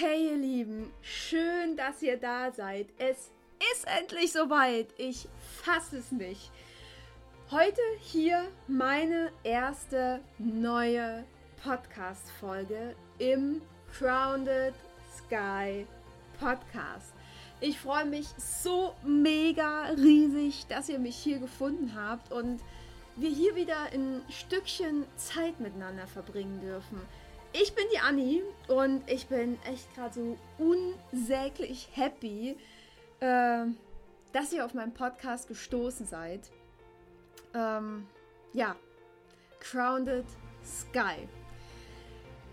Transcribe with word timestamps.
Hey 0.00 0.28
ihr 0.28 0.36
Lieben, 0.36 0.92
schön, 1.02 1.76
dass 1.76 2.02
ihr 2.02 2.18
da 2.18 2.52
seid. 2.52 2.86
Es 2.98 3.32
ist 3.72 3.84
endlich 3.98 4.30
soweit. 4.30 4.86
Ich 4.96 5.26
fasse 5.64 5.98
es 5.98 6.12
nicht. 6.12 6.52
Heute 7.50 7.80
hier 7.98 8.44
meine 8.68 9.32
erste 9.42 10.20
neue 10.38 11.24
Podcast-Folge 11.64 12.94
im 13.18 13.60
Grounded 13.98 14.74
Sky 15.16 15.84
Podcast. 16.38 17.12
Ich 17.60 17.80
freue 17.80 18.06
mich 18.06 18.28
so 18.36 18.94
mega 19.04 19.86
riesig, 19.96 20.68
dass 20.68 20.88
ihr 20.88 21.00
mich 21.00 21.16
hier 21.16 21.40
gefunden 21.40 21.96
habt 21.96 22.30
und 22.30 22.60
wir 23.16 23.30
hier 23.30 23.56
wieder 23.56 23.90
ein 23.92 24.22
Stückchen 24.28 25.06
Zeit 25.16 25.58
miteinander 25.58 26.06
verbringen 26.06 26.60
dürfen. 26.60 27.00
Ich 27.52 27.74
bin 27.74 27.84
die 27.92 27.98
Anni 27.98 28.42
und 28.68 29.08
ich 29.10 29.26
bin 29.26 29.58
echt 29.64 29.94
gerade 29.94 30.14
so 30.14 30.38
unsäglich 30.58 31.88
happy, 31.92 32.56
äh, 33.20 33.64
dass 34.32 34.52
ihr 34.52 34.64
auf 34.64 34.74
meinen 34.74 34.92
Podcast 34.92 35.48
gestoßen 35.48 36.06
seid. 36.06 36.50
Ähm, 37.54 38.06
ja, 38.52 38.76
Grounded 39.60 40.26
Sky. 40.64 41.26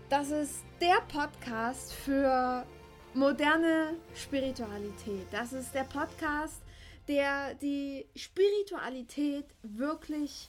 Das 0.08 0.30
ist 0.30 0.64
der 0.80 1.00
Podcast 1.08 1.92
für 1.92 2.64
moderne 3.12 3.94
Spiritualität. 4.14 5.26
Das 5.30 5.52
ist 5.52 5.74
der 5.74 5.84
Podcast, 5.84 6.62
der 7.06 7.54
die 7.54 8.06
Spiritualität 8.16 9.44
wirklich 9.62 10.48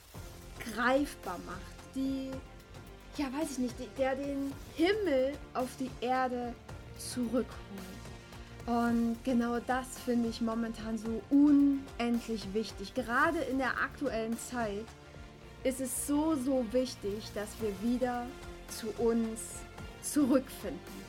greifbar 0.74 1.40
macht, 1.46 1.96
die 1.96 2.32
ja, 3.18 3.26
weiß 3.26 3.54
ich 3.54 3.58
nicht, 3.58 3.76
der 3.98 4.16
den 4.16 4.52
Himmel 4.76 5.34
auf 5.54 5.70
die 5.80 5.90
Erde 6.02 6.54
zurückholt. 6.98 7.48
Und 8.66 9.18
genau 9.24 9.60
das 9.60 9.88
finde 10.06 10.30
ich 10.30 10.42
momentan 10.42 10.98
so 10.98 11.22
unendlich 11.30 12.54
wichtig. 12.54 12.94
Gerade 12.94 13.40
in 13.40 13.60
der 13.60 13.70
aktuellen 13.82 14.38
Zeit 14.38 14.86
ist 15.64 15.80
es 15.80 16.06
so, 16.06 16.36
so 16.36 16.66
wichtig, 16.72 17.32
dass 17.34 17.48
wir 17.62 17.72
wieder 17.82 18.26
zu 18.68 18.90
uns 19.02 19.40
zurückfinden. 20.02 21.08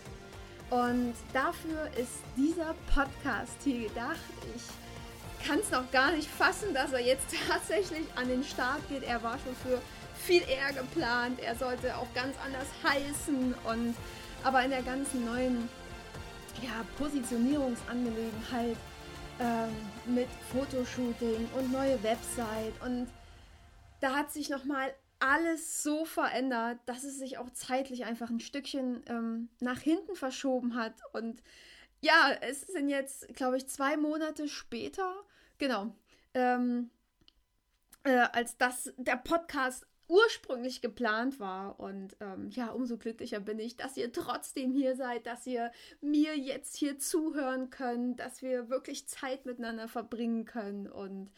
Und 0.71 1.15
dafür 1.33 1.91
ist 1.99 2.23
dieser 2.37 2.75
Podcast 2.95 3.57
hier 3.65 3.89
gedacht. 3.89 4.19
Ich 4.55 5.47
kann 5.47 5.59
es 5.61 5.71
noch 5.71 5.91
gar 5.91 6.13
nicht 6.13 6.29
fassen, 6.29 6.75
dass 6.75 6.93
er 6.93 7.01
jetzt 7.01 7.27
tatsächlich 7.49 8.07
an 8.17 8.29
den 8.29 8.45
Start 8.45 8.87
geht. 8.89 9.03
Er 9.03 9.23
war 9.23 9.39
schon 9.39 9.55
für 9.57 9.81
viel 10.19 10.43
eher 10.43 10.73
geplant. 10.73 11.41
Er 11.41 11.55
sollte 11.57 11.97
auch 11.97 12.13
ganz 12.15 12.35
anders 12.45 12.67
heißen 12.83 13.55
und 13.65 13.95
aber 14.45 14.63
in 14.63 14.71
der 14.71 14.83
ganzen 14.83 15.25
neuen 15.25 15.69
ja, 16.63 16.85
Positionierungsangelegenheit 16.97 18.77
ähm, 19.41 20.15
mit 20.15 20.29
Fotoshooting 20.53 21.49
und 21.57 21.73
neue 21.73 22.03
Website 22.03 22.75
und 22.85 23.09
da 24.01 24.15
hat 24.15 24.33
sich 24.33 24.49
nochmal 24.49 24.93
alles 25.21 25.83
so 25.83 26.05
verändert, 26.05 26.79
dass 26.87 27.03
es 27.03 27.19
sich 27.19 27.39
auch 27.39 27.51
zeitlich 27.51 28.05
einfach 28.05 28.31
ein 28.31 28.41
Stückchen 28.41 29.03
ähm, 29.09 29.49
nach 29.61 29.81
hinten 29.81 30.15
verschoben 30.15 30.75
hat 30.75 30.95
und 31.13 31.43
ja, 32.01 32.31
es 32.41 32.61
sind 32.63 32.89
jetzt, 32.89 33.35
glaube 33.35 33.57
ich, 33.57 33.69
zwei 33.69 33.97
Monate 33.97 34.49
später, 34.49 35.13
genau, 35.59 35.93
ähm, 36.35 36.91
äh, 38.05 38.27
als 38.33 38.57
das 38.57 38.93
der 38.97 39.17
Podcast 39.17 39.85
ursprünglich 40.09 40.81
geplant 40.81 41.39
war. 41.39 41.79
Und 41.79 42.17
ähm, 42.21 42.51
ja, 42.51 42.71
umso 42.71 42.97
glücklicher 42.97 43.41
bin 43.41 43.59
ich, 43.59 43.77
dass 43.77 43.97
ihr 43.97 44.13
trotzdem 44.13 44.73
hier 44.73 44.97
seid, 44.97 45.27
dass 45.27 45.47
ihr 45.47 45.71
mir 46.01 46.37
jetzt 46.37 46.77
hier 46.77 46.99
zuhören 46.99 47.71
könnt, 47.71 48.21
dass 48.21 48.43
wir 48.43 48.71
wirklich 48.71 49.07
Zeit 49.07 49.47
miteinander 49.47 49.87
verbringen 49.87 50.45
können 50.45 50.89
und 50.89 51.31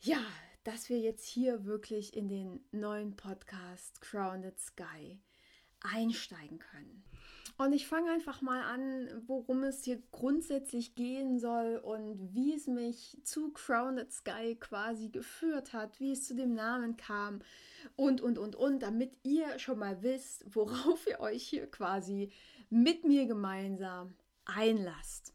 ja, 0.00 0.20
dass 0.64 0.88
wir 0.88 0.98
jetzt 0.98 1.24
hier 1.24 1.64
wirklich 1.64 2.16
in 2.16 2.28
den 2.28 2.64
neuen 2.72 3.16
Podcast 3.16 4.00
Grounded 4.00 4.58
Sky 4.58 5.20
einsteigen 5.80 6.58
können. 6.58 7.04
Und 7.58 7.72
ich 7.72 7.86
fange 7.86 8.10
einfach 8.10 8.40
mal 8.40 8.62
an, 8.62 9.08
worum 9.26 9.62
es 9.62 9.84
hier 9.84 10.02
grundsätzlich 10.10 10.94
gehen 10.94 11.38
soll 11.38 11.76
und 11.76 12.34
wie 12.34 12.54
es 12.54 12.66
mich 12.66 13.18
zu 13.22 13.52
Crowned 13.52 14.10
Sky 14.12 14.56
quasi 14.58 15.08
geführt 15.10 15.72
hat, 15.72 16.00
wie 16.00 16.12
es 16.12 16.26
zu 16.26 16.34
dem 16.34 16.54
Namen 16.54 16.96
kam 16.96 17.40
und, 17.96 18.20
und, 18.20 18.38
und, 18.38 18.56
und, 18.56 18.80
damit 18.80 19.12
ihr 19.22 19.58
schon 19.58 19.78
mal 19.78 20.02
wisst, 20.02 20.44
worauf 20.54 21.06
ihr 21.08 21.20
euch 21.20 21.42
hier 21.42 21.70
quasi 21.70 22.30
mit 22.70 23.04
mir 23.04 23.26
gemeinsam 23.26 24.14
einlasst. 24.44 25.34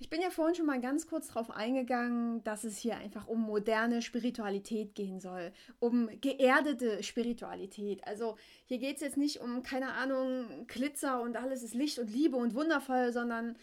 Ich 0.00 0.10
bin 0.10 0.20
ja 0.20 0.30
vorhin 0.30 0.54
schon 0.54 0.66
mal 0.66 0.80
ganz 0.80 1.08
kurz 1.08 1.26
darauf 1.28 1.50
eingegangen, 1.50 2.44
dass 2.44 2.62
es 2.62 2.78
hier 2.78 2.96
einfach 2.96 3.26
um 3.26 3.42
moderne 3.42 4.00
Spiritualität 4.00 4.94
gehen 4.94 5.18
soll, 5.18 5.52
um 5.80 6.08
geerdete 6.20 7.02
Spiritualität. 7.02 8.06
Also 8.06 8.36
hier 8.66 8.78
geht 8.78 8.96
es 8.96 9.02
jetzt 9.02 9.16
nicht 9.16 9.40
um, 9.40 9.64
keine 9.64 9.94
Ahnung, 9.94 10.68
Glitzer 10.68 11.20
und 11.20 11.36
alles 11.36 11.64
ist 11.64 11.74
Licht 11.74 11.98
und 11.98 12.10
Liebe 12.10 12.36
und 12.36 12.54
wundervoll, 12.54 13.12
sondern 13.12 13.56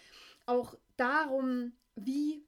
auch 0.46 0.75
darum, 0.97 1.72
wie 1.96 2.44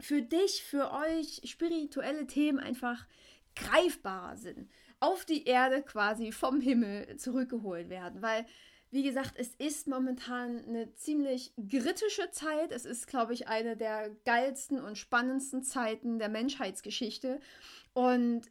für 0.00 0.22
dich, 0.22 0.64
für 0.64 0.92
euch 0.92 1.42
spirituelle 1.44 2.26
Themen 2.26 2.58
einfach 2.58 3.06
greifbarer 3.56 4.36
sind, 4.36 4.70
auf 5.00 5.24
die 5.24 5.44
Erde 5.44 5.82
quasi 5.82 6.32
vom 6.32 6.60
Himmel 6.60 7.16
zurückgeholt 7.16 7.88
werden. 7.88 8.22
Weil 8.22 8.46
wie 8.92 9.04
gesagt, 9.04 9.34
es 9.36 9.54
ist 9.54 9.86
momentan 9.86 10.64
eine 10.64 10.92
ziemlich 10.94 11.52
kritische 11.68 12.30
Zeit. 12.32 12.72
Es 12.72 12.84
ist, 12.84 13.06
glaube 13.06 13.32
ich, 13.34 13.46
eine 13.46 13.76
der 13.76 14.10
geilsten 14.24 14.80
und 14.80 14.98
spannendsten 14.98 15.62
Zeiten 15.62 16.18
der 16.18 16.28
Menschheitsgeschichte. 16.28 17.38
Und 17.92 18.50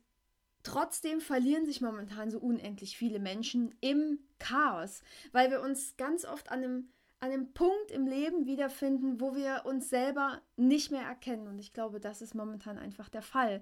trotzdem 0.64 1.20
verlieren 1.20 1.66
sich 1.66 1.82
momentan 1.82 2.32
so 2.32 2.40
unendlich 2.40 2.98
viele 2.98 3.20
Menschen 3.20 3.76
im 3.82 4.20
Chaos, 4.40 5.02
weil 5.34 5.52
wir 5.52 5.62
uns 5.62 5.98
ganz 5.98 6.24
oft 6.24 6.50
an 6.52 6.64
einem, 6.64 6.90
an 7.20 7.32
einem 7.32 7.52
Punkt 7.52 7.92
im 7.92 8.08
Leben 8.08 8.46
wiederfinden, 8.46 9.20
wo 9.20 9.36
wir 9.36 9.64
uns 9.66 9.90
selber 9.90 10.42
nicht 10.56 10.90
mehr 10.90 11.04
erkennen. 11.04 11.48
Und 11.48 11.60
ich 11.60 11.74
glaube, 11.74 12.00
das 12.00 12.22
ist 12.22 12.34
momentan 12.34 12.78
einfach 12.78 13.10
der 13.10 13.24
Fall, 13.24 13.62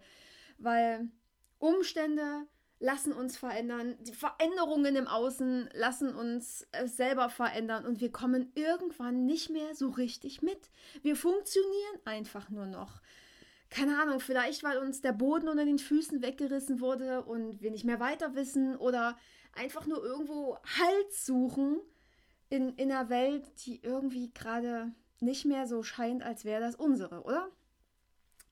weil 0.60 1.10
Umstände, 1.60 2.48
lassen 2.80 3.14
uns 3.14 3.38
verändern. 3.38 3.96
Die 4.02 4.14
Veränderungen 4.14 4.96
im 4.96 5.08
Außen 5.08 5.70
lassen 5.74 6.16
uns 6.16 6.68
äh, 6.72 6.88
selber 6.88 7.30
verändern 7.30 7.86
und 7.86 8.02
wir 8.02 8.12
kommen 8.12 8.52
irgendwann 8.56 9.26
nicht 9.26 9.50
mehr 9.50 9.74
so 9.74 9.90
richtig 9.90 10.42
mit. 10.42 10.70
Wir 11.02 11.16
funktionieren 11.16 12.00
einfach 12.06 12.50
nur 12.50 12.66
noch. 12.68 13.02
Keine 13.70 14.00
Ahnung, 14.02 14.20
vielleicht 14.20 14.64
weil 14.64 14.78
uns 14.78 15.02
der 15.02 15.12
Boden 15.12 15.50
unter 15.50 15.66
den 15.66 15.80
Füßen 15.80 16.22
weggerissen 16.22 16.80
wurde 16.80 17.24
und 17.24 17.62
wir 17.62 17.72
nicht 17.72 17.84
mehr 17.84 18.00
weiter 18.00 18.36
wissen 18.36 18.78
oder 18.78 19.18
einfach 19.54 19.88
nur 19.88 20.04
irgendwo 20.04 20.58
Halt 20.80 21.12
suchen 21.12 21.80
in, 22.50 22.76
in 22.76 22.92
einer 22.92 23.10
Welt, 23.10 23.44
die 23.66 23.82
irgendwie 23.82 24.32
gerade 24.34 24.94
nicht 25.20 25.46
mehr 25.46 25.68
so 25.68 25.84
scheint, 25.84 26.24
als 26.24 26.46
wäre 26.46 26.62
das 26.62 26.76
unsere, 26.76 27.24
oder? 27.24 27.50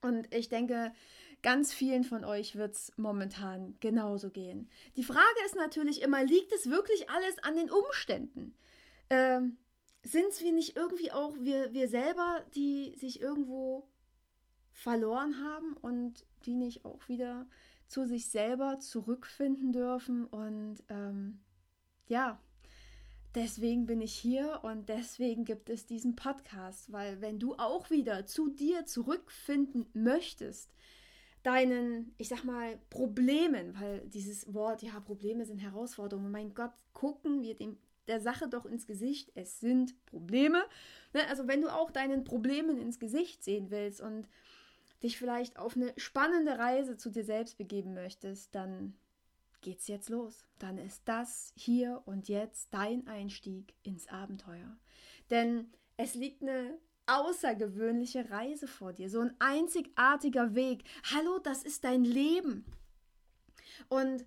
Und 0.01 0.33
ich 0.33 0.49
denke, 0.49 0.93
Ganz 1.41 1.73
vielen 1.73 2.03
von 2.03 2.23
euch 2.25 2.55
wird 2.55 2.75
es 2.75 2.91
momentan 2.97 3.75
genauso 3.79 4.29
gehen. 4.29 4.69
Die 4.95 5.03
Frage 5.03 5.39
ist 5.45 5.55
natürlich 5.55 6.01
immer, 6.01 6.23
liegt 6.23 6.51
es 6.53 6.69
wirklich 6.69 7.09
alles 7.09 7.37
an 7.43 7.55
den 7.55 7.69
Umständen? 7.69 8.55
Ähm, 9.09 9.57
Sind 10.03 10.29
es 10.29 10.41
wir 10.41 10.51
nicht 10.51 10.75
irgendwie 10.75 11.11
auch 11.11 11.35
wir, 11.39 11.73
wir 11.73 11.87
selber, 11.87 12.43
die 12.55 12.95
sich 12.97 13.21
irgendwo 13.21 13.87
verloren 14.71 15.43
haben 15.43 15.77
und 15.77 16.25
die 16.45 16.53
nicht 16.55 16.85
auch 16.85 17.07
wieder 17.07 17.47
zu 17.87 18.05
sich 18.05 18.27
selber 18.29 18.79
zurückfinden 18.79 19.71
dürfen? 19.71 20.25
Und 20.25 20.83
ähm, 20.89 21.39
ja, 22.07 22.39
deswegen 23.35 23.85
bin 23.85 24.01
ich 24.01 24.13
hier 24.13 24.61
und 24.63 24.89
deswegen 24.89 25.45
gibt 25.45 25.69
es 25.69 25.85
diesen 25.85 26.15
Podcast, 26.15 26.91
weil 26.91 27.21
wenn 27.21 27.39
du 27.39 27.55
auch 27.55 27.89
wieder 27.89 28.25
zu 28.25 28.49
dir 28.49 28.85
zurückfinden 28.85 29.85
möchtest, 29.93 30.71
deinen, 31.45 32.15
ich 32.17 32.27
sag 32.27 32.43
mal, 32.43 32.79
Problemen, 32.89 33.79
weil 33.79 34.01
dieses 34.07 34.51
Wort, 34.53 34.81
ja, 34.81 34.99
Probleme 34.99 35.45
sind 35.45 35.59
Herausforderungen, 35.59 36.31
mein 36.31 36.53
Gott, 36.53 36.71
gucken 36.93 37.43
wir 37.43 37.55
dem, 37.55 37.77
der 38.07 38.19
Sache 38.19 38.47
doch 38.47 38.65
ins 38.65 38.87
Gesicht, 38.87 39.31
es 39.35 39.59
sind 39.59 39.93
Probleme. 40.05 40.63
Ne? 41.13 41.27
Also 41.29 41.47
wenn 41.47 41.61
du 41.61 41.69
auch 41.69 41.91
deinen 41.91 42.23
Problemen 42.23 42.79
ins 42.79 42.99
Gesicht 42.99 43.43
sehen 43.43 43.69
willst 43.69 44.01
und 44.01 44.27
dich 45.03 45.17
vielleicht 45.17 45.59
auf 45.59 45.75
eine 45.75 45.93
spannende 45.97 46.57
Reise 46.57 46.97
zu 46.97 47.11
dir 47.11 47.23
selbst 47.23 47.57
begeben 47.57 47.93
möchtest, 47.93 48.55
dann 48.55 48.95
geht's 49.61 49.87
jetzt 49.87 50.09
los. 50.09 50.45
Dann 50.57 50.77
ist 50.77 51.03
das 51.05 51.51
hier 51.55 52.01
und 52.05 52.27
jetzt 52.27 52.73
dein 52.73 53.07
Einstieg 53.07 53.75
ins 53.83 54.07
Abenteuer. 54.07 54.77
Denn 55.29 55.71
es 55.97 56.15
liegt 56.15 56.41
eine 56.41 56.77
außergewöhnliche 57.07 58.29
Reise 58.29 58.67
vor 58.67 58.93
dir, 58.93 59.09
so 59.09 59.21
ein 59.21 59.35
einzigartiger 59.39 60.55
Weg. 60.55 60.83
Hallo, 61.13 61.39
das 61.39 61.63
ist 61.63 61.83
dein 61.83 62.03
Leben. 62.03 62.65
Und 63.89 64.25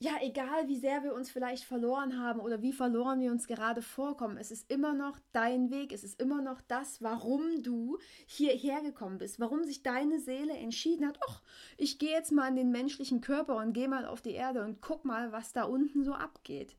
ja, 0.00 0.12
egal 0.20 0.68
wie 0.68 0.76
sehr 0.76 1.02
wir 1.02 1.14
uns 1.14 1.30
vielleicht 1.30 1.64
verloren 1.64 2.20
haben 2.20 2.40
oder 2.40 2.60
wie 2.60 2.72
verloren 2.72 3.20
wir 3.20 3.30
uns 3.30 3.46
gerade 3.46 3.80
vorkommen, 3.80 4.36
es 4.36 4.50
ist 4.50 4.70
immer 4.70 4.92
noch 4.92 5.18
dein 5.32 5.70
Weg, 5.70 5.92
es 5.92 6.04
ist 6.04 6.20
immer 6.20 6.42
noch 6.42 6.60
das, 6.60 7.00
warum 7.00 7.62
du 7.62 7.98
hierher 8.26 8.82
gekommen 8.82 9.18
bist, 9.18 9.40
warum 9.40 9.64
sich 9.64 9.82
deine 9.82 10.20
Seele 10.20 10.52
entschieden 10.52 11.06
hat, 11.06 11.18
ach, 11.26 11.42
ich 11.78 11.98
gehe 11.98 12.10
jetzt 12.10 12.32
mal 12.32 12.48
in 12.48 12.56
den 12.56 12.70
menschlichen 12.70 13.20
Körper 13.20 13.56
und 13.56 13.72
gehe 13.72 13.88
mal 13.88 14.04
auf 14.04 14.20
die 14.20 14.32
Erde 14.32 14.64
und 14.64 14.82
guck 14.82 15.04
mal, 15.04 15.32
was 15.32 15.52
da 15.52 15.62
unten 15.64 16.04
so 16.04 16.12
abgeht. 16.12 16.76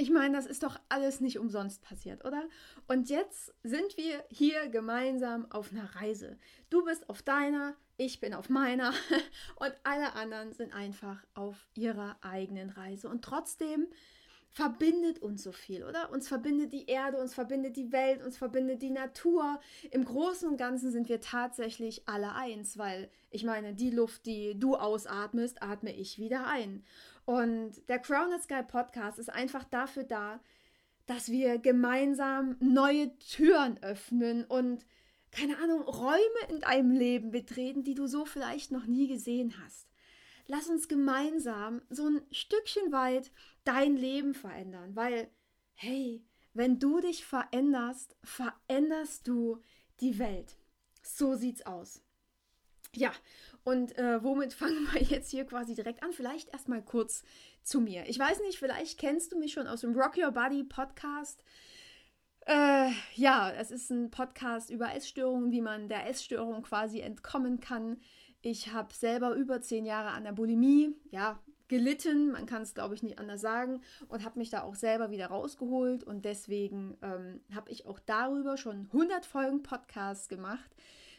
Ich 0.00 0.10
meine, 0.10 0.36
das 0.36 0.46
ist 0.46 0.62
doch 0.62 0.78
alles 0.88 1.20
nicht 1.20 1.40
umsonst 1.40 1.82
passiert, 1.82 2.24
oder? 2.24 2.44
Und 2.86 3.10
jetzt 3.10 3.52
sind 3.64 3.96
wir 3.96 4.24
hier 4.30 4.68
gemeinsam 4.68 5.50
auf 5.50 5.72
einer 5.72 5.92
Reise. 5.96 6.38
Du 6.70 6.84
bist 6.84 7.10
auf 7.10 7.20
deiner, 7.20 7.74
ich 7.96 8.20
bin 8.20 8.32
auf 8.32 8.48
meiner 8.48 8.92
und 9.56 9.74
alle 9.82 10.14
anderen 10.14 10.52
sind 10.52 10.72
einfach 10.72 11.26
auf 11.34 11.66
ihrer 11.74 12.16
eigenen 12.20 12.70
Reise. 12.70 13.08
Und 13.08 13.24
trotzdem 13.24 13.88
verbindet 14.50 15.18
uns 15.18 15.42
so 15.42 15.50
viel, 15.50 15.82
oder? 15.82 16.12
Uns 16.12 16.28
verbindet 16.28 16.72
die 16.72 16.86
Erde, 16.86 17.18
uns 17.18 17.34
verbindet 17.34 17.76
die 17.76 17.90
Welt, 17.90 18.22
uns 18.22 18.36
verbindet 18.36 18.82
die 18.82 18.90
Natur. 18.90 19.60
Im 19.90 20.04
Großen 20.04 20.48
und 20.48 20.58
Ganzen 20.58 20.92
sind 20.92 21.08
wir 21.08 21.20
tatsächlich 21.20 22.08
alle 22.08 22.34
eins, 22.34 22.78
weil 22.78 23.10
ich 23.30 23.42
meine, 23.42 23.74
die 23.74 23.90
Luft, 23.90 24.26
die 24.26 24.58
du 24.58 24.76
ausatmest, 24.76 25.60
atme 25.60 25.92
ich 25.92 26.18
wieder 26.18 26.46
ein. 26.46 26.84
Und 27.28 27.86
der 27.90 27.98
Crowned 27.98 28.40
Sky 28.42 28.62
Podcast 28.66 29.18
ist 29.18 29.28
einfach 29.28 29.64
dafür 29.64 30.04
da, 30.04 30.40
dass 31.04 31.30
wir 31.30 31.58
gemeinsam 31.58 32.56
neue 32.58 33.18
Türen 33.18 33.76
öffnen 33.82 34.46
und 34.46 34.86
keine 35.30 35.58
Ahnung, 35.58 35.82
Räume 35.82 36.48
in 36.48 36.60
deinem 36.60 36.90
Leben 36.90 37.30
betreten, 37.30 37.84
die 37.84 37.92
du 37.92 38.06
so 38.06 38.24
vielleicht 38.24 38.70
noch 38.70 38.86
nie 38.86 39.08
gesehen 39.08 39.62
hast. 39.62 39.90
Lass 40.46 40.70
uns 40.70 40.88
gemeinsam 40.88 41.82
so 41.90 42.08
ein 42.08 42.22
Stückchen 42.30 42.92
weit 42.92 43.30
dein 43.62 43.94
Leben 43.94 44.32
verändern, 44.32 44.96
weil, 44.96 45.30
hey, 45.74 46.24
wenn 46.54 46.78
du 46.78 46.98
dich 47.00 47.26
veränderst, 47.26 48.16
veränderst 48.24 49.28
du 49.28 49.60
die 50.00 50.18
Welt. 50.18 50.56
So 51.02 51.34
sieht's 51.34 51.66
aus. 51.66 52.02
Ja, 52.94 53.12
und 53.64 53.96
äh, 53.98 54.22
womit 54.22 54.52
fangen 54.54 54.88
wir 54.92 55.02
jetzt 55.02 55.30
hier 55.30 55.44
quasi 55.44 55.74
direkt 55.74 56.02
an? 56.02 56.12
Vielleicht 56.12 56.48
erstmal 56.50 56.82
kurz 56.82 57.22
zu 57.62 57.80
mir. 57.80 58.08
Ich 58.08 58.18
weiß 58.18 58.40
nicht, 58.40 58.58
vielleicht 58.58 58.98
kennst 58.98 59.32
du 59.32 59.38
mich 59.38 59.52
schon 59.52 59.66
aus 59.66 59.82
dem 59.82 59.94
Rock 59.94 60.16
Your 60.16 60.30
Body 60.30 60.64
Podcast. 60.64 61.42
Äh, 62.46 62.90
ja, 63.14 63.50
es 63.50 63.70
ist 63.70 63.90
ein 63.90 64.10
Podcast 64.10 64.70
über 64.70 64.94
Essstörungen, 64.94 65.52
wie 65.52 65.60
man 65.60 65.88
der 65.88 66.08
Essstörung 66.08 66.62
quasi 66.62 67.00
entkommen 67.00 67.60
kann. 67.60 68.00
Ich 68.40 68.72
habe 68.72 68.94
selber 68.94 69.34
über 69.34 69.60
zehn 69.60 69.84
Jahre 69.84 70.10
an 70.10 70.24
der 70.24 70.32
Bulimie, 70.32 70.94
ja, 71.10 71.38
gelitten, 71.68 72.30
man 72.30 72.46
kann 72.46 72.62
es 72.62 72.74
glaube 72.74 72.94
ich 72.94 73.02
nicht 73.02 73.18
anders 73.18 73.42
sagen, 73.42 73.82
und 74.08 74.24
habe 74.24 74.38
mich 74.38 74.48
da 74.48 74.62
auch 74.62 74.74
selber 74.74 75.10
wieder 75.10 75.26
rausgeholt 75.26 76.04
und 76.04 76.24
deswegen 76.24 76.96
ähm, 77.02 77.42
habe 77.54 77.70
ich 77.70 77.84
auch 77.84 77.98
darüber 78.00 78.56
schon 78.56 78.88
100 78.92 79.26
Folgen 79.26 79.62
Podcasts 79.62 80.28
gemacht, 80.28 80.70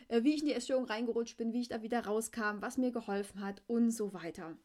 wie 0.09 0.33
ich 0.33 0.41
in 0.41 0.47
die 0.47 0.53
Essstörung 0.53 0.85
reingerutscht 0.85 1.37
bin, 1.37 1.53
wie 1.53 1.61
ich 1.61 1.69
da 1.69 1.81
wieder 1.81 2.05
rauskam, 2.05 2.61
was 2.61 2.77
mir 2.77 2.91
geholfen 2.91 3.41
hat 3.41 3.61
und 3.67 3.91
so 3.91 4.13
weiter. 4.13 4.57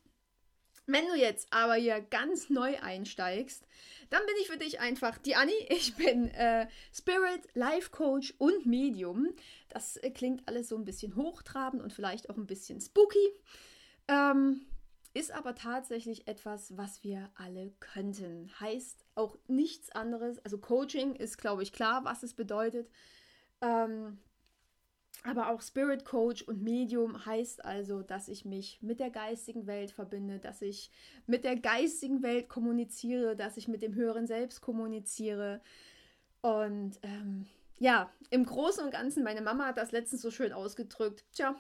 Wenn 0.87 1.07
du 1.07 1.15
jetzt 1.15 1.51
aber 1.51 1.75
hier 1.75 2.01
ganz 2.03 2.51
neu 2.51 2.79
einsteigst, 2.81 3.67
dann 4.11 4.21
bin 4.27 4.35
ich 4.41 4.49
für 4.49 4.59
dich 4.59 4.81
einfach 4.81 5.17
die 5.19 5.35
Anni. 5.35 5.53
Ich 5.71 5.97
bin 5.97 6.29
äh, 6.29 6.69
Spirit, 6.93 7.49
Life 7.55 7.91
Coach 7.91 8.35
und 8.39 8.67
Medium. 8.67 9.33
Das 9.69 9.97
äh, 9.99 10.11
klingt 10.11 10.47
alles 10.47 10.69
so 10.69 10.77
ein 10.77 10.85
bisschen 10.85 11.17
hochtrabend 11.17 11.83
und 11.83 11.93
vielleicht 11.93 12.29
auch 12.29 12.37
ein 12.37 12.47
bisschen 12.47 12.81
spooky. 12.81 13.33
Ähm, 14.09 14.67
ist 15.15 15.33
aber 15.33 15.55
tatsächlich 15.55 16.27
etwas, 16.27 16.77
was 16.77 17.03
wir 17.03 17.31
alle 17.37 17.71
könnten. 17.81 18.51
Heißt 18.61 19.07
auch 19.15 19.39
nichts 19.47 19.91
anderes. 19.91 20.45
Also 20.45 20.59
Coaching 20.59 21.15
ist, 21.15 21.39
glaube 21.39 21.63
ich, 21.63 21.73
klar, 21.73 22.05
was 22.05 22.23
es 22.23 22.35
bedeutet. 22.35 22.91
Ähm, 23.63 24.19
aber 25.25 25.49
auch 25.49 25.63
Spirit 25.63 26.05
Coach 26.05 26.43
und 26.43 26.63
Medium 26.63 27.25
heißt 27.25 27.65
also, 27.65 28.03
dass 28.03 28.29
ich 28.29 28.45
mich 28.45 28.79
mit 28.83 29.01
der 29.01 29.09
geistigen 29.09 29.67
Welt 29.67 29.91
verbinde, 29.91 30.39
dass 30.39 30.61
ich 30.61 30.91
mit 31.27 31.45
der 31.45 31.57
geistigen 31.57 32.23
Welt 32.23 32.51
kommuniziere, 32.51 33.35
dass 33.35 33.57
ich 33.57 33.67
mit 33.67 33.81
dem 33.83 33.95
höheren 33.95 34.27
Selbst 34.27 34.61
kommuniziere. 34.61 35.63
Und 36.43 36.99
ähm, 37.03 37.47
ja, 37.79 38.13
im 38.29 38.45
Großen 38.45 38.85
und 38.85 38.91
Ganzen, 38.91 39.25
meine 39.25 39.41
Mama 39.41 39.67
hat 39.67 39.79
das 39.79 39.93
letztens 39.93 40.21
so 40.21 40.31
schön 40.31 40.53
ausgedrückt. 40.53 41.25
Tja, 41.33 41.57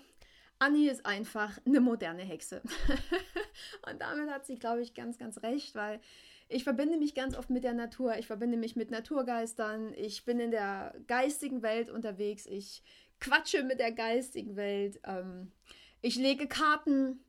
Annie 0.58 0.90
ist 0.90 1.06
einfach 1.06 1.58
eine 1.64 1.80
moderne 1.80 2.22
Hexe. 2.22 2.60
und 3.88 4.00
damit 4.00 4.30
hat 4.30 4.44
sie, 4.44 4.58
glaube 4.58 4.82
ich, 4.82 4.92
ganz, 4.92 5.16
ganz 5.16 5.42
recht, 5.42 5.74
weil 5.74 6.00
ich 6.48 6.64
verbinde 6.64 6.98
mich 6.98 7.14
ganz 7.14 7.36
oft 7.36 7.48
mit 7.48 7.64
der 7.64 7.72
Natur. 7.72 8.16
Ich 8.18 8.26
verbinde 8.26 8.58
mich 8.58 8.76
mit 8.76 8.90
Naturgeistern. 8.90 9.94
Ich 9.94 10.24
bin 10.24 10.38
in 10.38 10.50
der 10.50 10.94
geistigen 11.06 11.62
Welt 11.62 11.88
unterwegs. 11.88 12.46
Ich 12.46 12.82
quatsche 13.20 13.62
mit 13.62 13.80
der 13.80 13.92
geistigen 13.92 14.56
Welt. 14.56 15.00
Ähm, 15.04 15.52
ich 16.00 16.16
lege 16.16 16.46
Karten. 16.46 17.20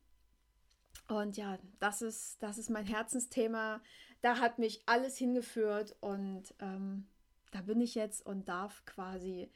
Und 1.08 1.38
ja, 1.38 1.60
das 1.80 2.02
ist, 2.02 2.42
das 2.42 2.58
ist 2.58 2.70
mein 2.70 2.86
Herzensthema. 2.86 3.82
Da 4.22 4.40
hat 4.40 4.60
mich 4.60 4.82
alles 4.88 5.18
hingeführt 5.18 5.96
und 6.02 6.54
ähm, 6.60 7.06
da 7.52 7.62
bin 7.62 7.80
ich 7.80 7.96
jetzt 7.96 8.26
und 8.26 8.50
darf 8.50 8.84
quasi 8.86 9.52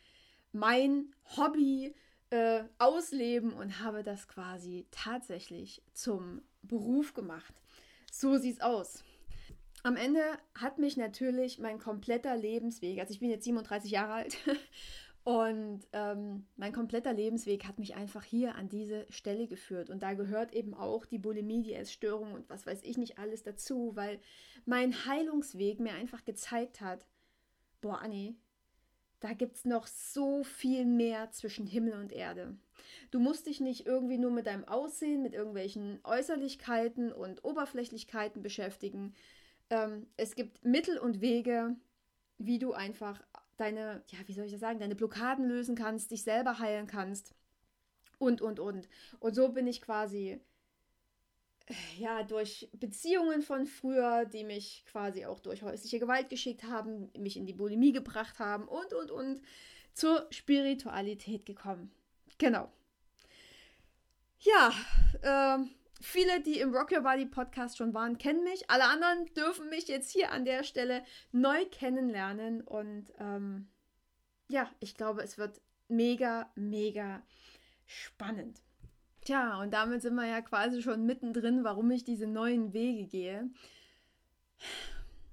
mein 0.51 1.13
Hobby 1.35 1.95
äh, 2.29 2.63
ausleben 2.77 3.53
und 3.53 3.79
habe 3.79 4.03
das 4.03 4.27
quasi 4.27 4.85
tatsächlich 4.91 5.81
zum 5.93 6.41
Beruf 6.61 7.13
gemacht. 7.13 7.53
So 8.11 8.37
sieht's 8.37 8.61
aus. 8.61 9.03
Am 9.81 9.95
Ende 9.95 10.21
hat 10.55 10.77
mich 10.77 10.97
natürlich 10.97 11.57
mein 11.59 11.79
kompletter 11.79 12.35
Lebensweg, 12.35 12.99
also 12.99 13.13
ich 13.13 13.19
bin 13.19 13.29
jetzt 13.29 13.45
37 13.45 13.91
Jahre 13.91 14.13
alt 14.13 14.37
Und 15.23 15.81
ähm, 15.93 16.47
mein 16.55 16.73
kompletter 16.73 17.13
Lebensweg 17.13 17.65
hat 17.65 17.77
mich 17.77 17.95
einfach 17.95 18.23
hier 18.23 18.55
an 18.55 18.69
diese 18.69 19.05
Stelle 19.11 19.47
geführt. 19.47 19.89
Und 19.89 20.01
da 20.01 20.13
gehört 20.13 20.53
eben 20.53 20.73
auch 20.73 21.05
die 21.05 21.19
Bulimie, 21.19 21.61
die 21.61 21.73
Essstörung 21.73 22.33
und 22.33 22.49
was 22.49 22.65
weiß 22.65 22.81
ich 22.83 22.97
nicht 22.97 23.19
alles 23.19 23.43
dazu, 23.43 23.91
weil 23.95 24.19
mein 24.65 25.05
Heilungsweg 25.05 25.79
mir 25.79 25.93
einfach 25.93 26.25
gezeigt 26.25 26.81
hat, 26.81 27.05
boah, 27.81 27.99
Anni, 28.01 28.37
da 29.19 29.33
gibt 29.33 29.57
es 29.57 29.65
noch 29.65 29.87
so 29.87 30.43
viel 30.43 30.85
mehr 30.85 31.29
zwischen 31.31 31.67
Himmel 31.67 31.93
und 31.93 32.13
Erde. 32.13 32.57
Du 33.11 33.19
musst 33.19 33.47
dich 33.47 33.59
nicht 33.59 33.85
irgendwie 33.85 34.17
nur 34.17 34.31
mit 34.31 34.47
deinem 34.47 34.65
Aussehen, 34.65 35.21
mit 35.21 35.33
irgendwelchen 35.33 35.99
Äußerlichkeiten 36.05 37.11
und 37.11 37.43
Oberflächlichkeiten 37.43 38.41
beschäftigen. 38.41 39.13
Ähm, 39.69 40.07
es 40.15 40.35
gibt 40.35 40.63
Mittel 40.63 40.97
und 40.97 41.19
Wege, 41.19 41.75
wie 42.37 42.59
du 42.59 42.71
einfach 42.71 43.21
deine, 43.59 44.03
ja, 44.07 44.19
wie 44.25 44.33
soll 44.33 44.45
ich 44.45 44.51
das 44.51 44.61
sagen, 44.61 44.79
deine 44.79 44.95
Blockaden 44.95 45.47
lösen 45.47 45.75
kannst, 45.75 46.11
dich 46.11 46.23
selber 46.23 46.59
heilen 46.59 46.87
kannst 46.87 47.33
und, 48.17 48.41
und, 48.41 48.59
und. 48.59 48.87
Und 49.19 49.35
so 49.35 49.49
bin 49.49 49.67
ich 49.67 49.81
quasi, 49.81 50.39
äh, 51.67 51.73
ja, 51.97 52.23
durch 52.23 52.69
Beziehungen 52.73 53.41
von 53.41 53.65
früher, 53.65 54.25
die 54.25 54.43
mich 54.43 54.85
quasi 54.85 55.25
auch 55.25 55.39
durch 55.39 55.63
häusliche 55.63 55.99
Gewalt 55.99 56.29
geschickt 56.29 56.63
haben, 56.63 57.11
mich 57.17 57.37
in 57.37 57.45
die 57.45 57.53
Bulimie 57.53 57.91
gebracht 57.91 58.39
haben 58.39 58.67
und, 58.67 58.93
und, 58.93 59.11
und, 59.11 59.41
zur 59.93 60.27
Spiritualität 60.29 61.45
gekommen. 61.45 61.91
Genau. 62.37 62.71
Ja, 64.39 64.71
ähm, 65.23 65.71
Viele, 66.01 66.41
die 66.41 66.59
im 66.59 66.73
Rock 66.73 66.93
Your 66.93 67.01
Body 67.01 67.25
Podcast 67.25 67.77
schon 67.77 67.93
waren, 67.93 68.17
kennen 68.17 68.43
mich. 68.45 68.69
Alle 68.69 68.85
anderen 68.85 69.25
dürfen 69.33 69.69
mich 69.69 69.87
jetzt 69.89 70.11
hier 70.11 70.31
an 70.31 70.45
der 70.45 70.63
Stelle 70.63 71.03
neu 71.33 71.65
kennenlernen. 71.65 72.61
Und 72.61 73.11
ähm, 73.19 73.67
ja, 74.47 74.69
ich 74.79 74.95
glaube, 74.95 75.21
es 75.23 75.37
wird 75.37 75.61
mega, 75.89 76.49
mega 76.55 77.21
spannend. 77.85 78.61
Tja, 79.25 79.59
und 79.61 79.71
damit 79.73 80.01
sind 80.01 80.15
wir 80.15 80.25
ja 80.25 80.41
quasi 80.41 80.81
schon 80.81 81.05
mittendrin, 81.05 81.65
warum 81.65 81.91
ich 81.91 82.05
diese 82.05 82.27
neuen 82.27 82.71
Wege 82.71 83.05
gehe. 83.05 83.49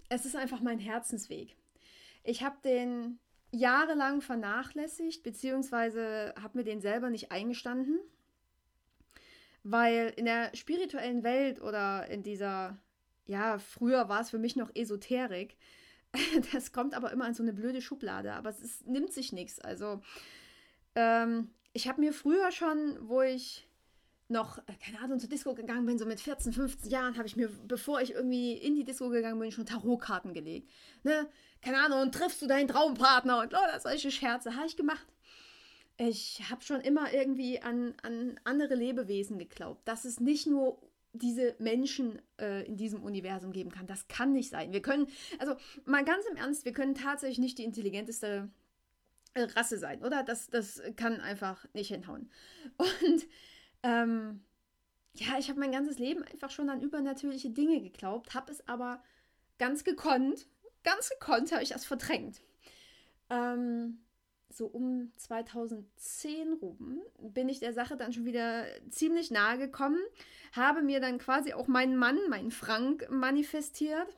Es 0.09 0.27
ist 0.27 0.35
einfach 0.35 0.61
mein 0.61 0.81
Herzensweg. 0.81 1.57
Ich 2.25 2.43
habe 2.43 2.57
den 2.65 3.21
jahrelang 3.53 4.21
vernachlässigt, 4.21 5.23
beziehungsweise 5.23 6.35
habe 6.43 6.59
mir 6.59 6.65
den 6.65 6.81
selber 6.81 7.09
nicht 7.09 7.31
eingestanden 7.31 8.01
weil 9.69 10.13
in 10.17 10.27
der 10.27 10.55
spirituellen 10.55 11.25
Welt 11.25 11.61
oder 11.61 12.07
in 12.09 12.23
dieser, 12.23 12.79
ja, 13.27 13.59
früher 13.59 14.09
war 14.09 14.21
es 14.21 14.31
für 14.31 14.39
mich 14.39 14.55
noch 14.55 14.71
Esoterik, 14.75 15.57
das 16.53 16.73
kommt 16.73 16.95
aber 16.95 17.11
immer 17.11 17.27
in 17.27 17.35
so 17.35 17.43
eine 17.43 17.53
blöde 17.53 17.83
Schublade, 17.83 18.33
aber 18.33 18.51
es 18.51 18.61
ist, 18.61 18.87
nimmt 18.87 19.13
sich 19.13 19.33
nichts. 19.33 19.61
Also, 19.61 20.01
ähm, 20.95 21.51
ich 21.73 21.89
habe 21.89 22.01
mir 22.01 22.13
früher 22.13 22.53
schon, 22.53 22.97
wo 23.01 23.23
ich 23.23 23.69
noch, 24.29 24.59
äh, 24.59 24.75
keine 24.85 25.01
Ahnung, 25.01 25.19
zur 25.19 25.29
Disco 25.29 25.53
gegangen 25.55 25.85
bin, 25.85 25.99
so 25.99 26.07
mit 26.07 26.21
14, 26.21 26.53
15 26.53 26.89
Jahren, 26.89 27.17
habe 27.17 27.27
ich 27.27 27.35
mir, 27.35 27.49
bevor 27.67 28.01
ich 28.01 28.13
irgendwie 28.13 28.53
in 28.53 28.77
die 28.77 28.85
Disco 28.85 29.09
gegangen 29.09 29.41
bin, 29.41 29.51
schon 29.51 29.67
Tarotkarten 29.67 30.33
gelegt. 30.33 30.71
Ne? 31.03 31.29
Keine 31.61 31.79
Ahnung, 31.79 32.13
triffst 32.13 32.41
du 32.41 32.47
deinen 32.47 32.69
Traumpartner 32.69 33.41
und 33.41 33.53
Leute, 33.53 33.81
solche 33.81 34.13
Scherze 34.13 34.55
habe 34.55 34.67
ich 34.67 34.77
gemacht 34.77 35.07
ich 35.99 36.43
habe 36.51 36.63
schon 36.63 36.81
immer 36.81 37.13
irgendwie 37.13 37.61
an, 37.63 37.95
an 38.03 38.39
andere 38.45 38.75
Lebewesen 38.75 39.39
geglaubt, 39.39 39.87
dass 39.89 40.05
es 40.05 40.21
nicht 40.21 40.47
nur 40.47 40.79
diese 41.13 41.57
Menschen 41.59 42.21
äh, 42.39 42.67
in 42.67 42.77
diesem 42.77 43.03
Universum 43.03 43.53
geben 43.53 43.71
kann. 43.71 43.87
Das 43.87 44.07
kann 44.09 44.33
nicht 44.33 44.51
sein. 44.51 44.73
Wir 44.73 44.83
können, 44.83 45.09
also 45.39 45.57
mal 45.85 46.05
ganz 46.05 46.27
im 46.27 46.37
Ernst, 46.37 46.65
wir 46.65 46.73
können 46.73 46.95
tatsächlich 46.95 47.39
nicht 47.39 47.59
die 47.59 47.65
intelligenteste 47.65 48.51
äh, 49.35 49.43
Rasse 49.43 49.79
sein, 49.79 50.03
oder? 50.05 50.23
Das, 50.23 50.49
das 50.49 50.83
kann 50.97 51.21
einfach 51.21 51.67
nicht 51.73 51.89
hinhauen. 51.89 52.31
Und 52.77 53.27
ähm, 53.83 54.41
ja, 55.15 55.39
ich 55.39 55.49
habe 55.49 55.61
mein 55.61 55.73
ganzes 55.73 55.99
Leben 55.99 56.23
einfach 56.25 56.51
schon 56.51 56.69
an 56.69 56.83
übernatürliche 56.83 57.51
Dinge 57.51 57.81
geglaubt, 57.81 58.35
habe 58.35 58.53
es 58.53 58.67
aber 58.69 59.03
ganz 59.59 59.85
gekonnt, 59.85 60.47
ganz 60.85 61.09
gekonnt 61.09 61.53
habe 61.53 61.63
ich 61.63 61.71
das 61.71 61.87
verdrängt. 61.87 62.43
Ähm, 63.31 63.99
so 64.57 64.67
um 64.67 65.13
2010 65.17 66.55
rum 66.55 67.03
bin 67.19 67.49
ich 67.49 67.61
der 67.61 67.75
Sache 67.75 67.97
dann 67.97 68.13
schon 68.13 68.25
wieder 68.25 68.65
ziemlich 68.91 69.31
nahe 69.31 69.59
gekommen, 69.59 70.01
habe 70.53 70.83
mir 70.83 71.01
dann 71.01 71.19
quasi 71.19 71.53
auch 71.53 71.67
meinen 71.67 71.97
Mann, 71.97 72.19
meinen 72.29 72.51
Frank, 72.51 73.07
manifestiert. 73.11 74.17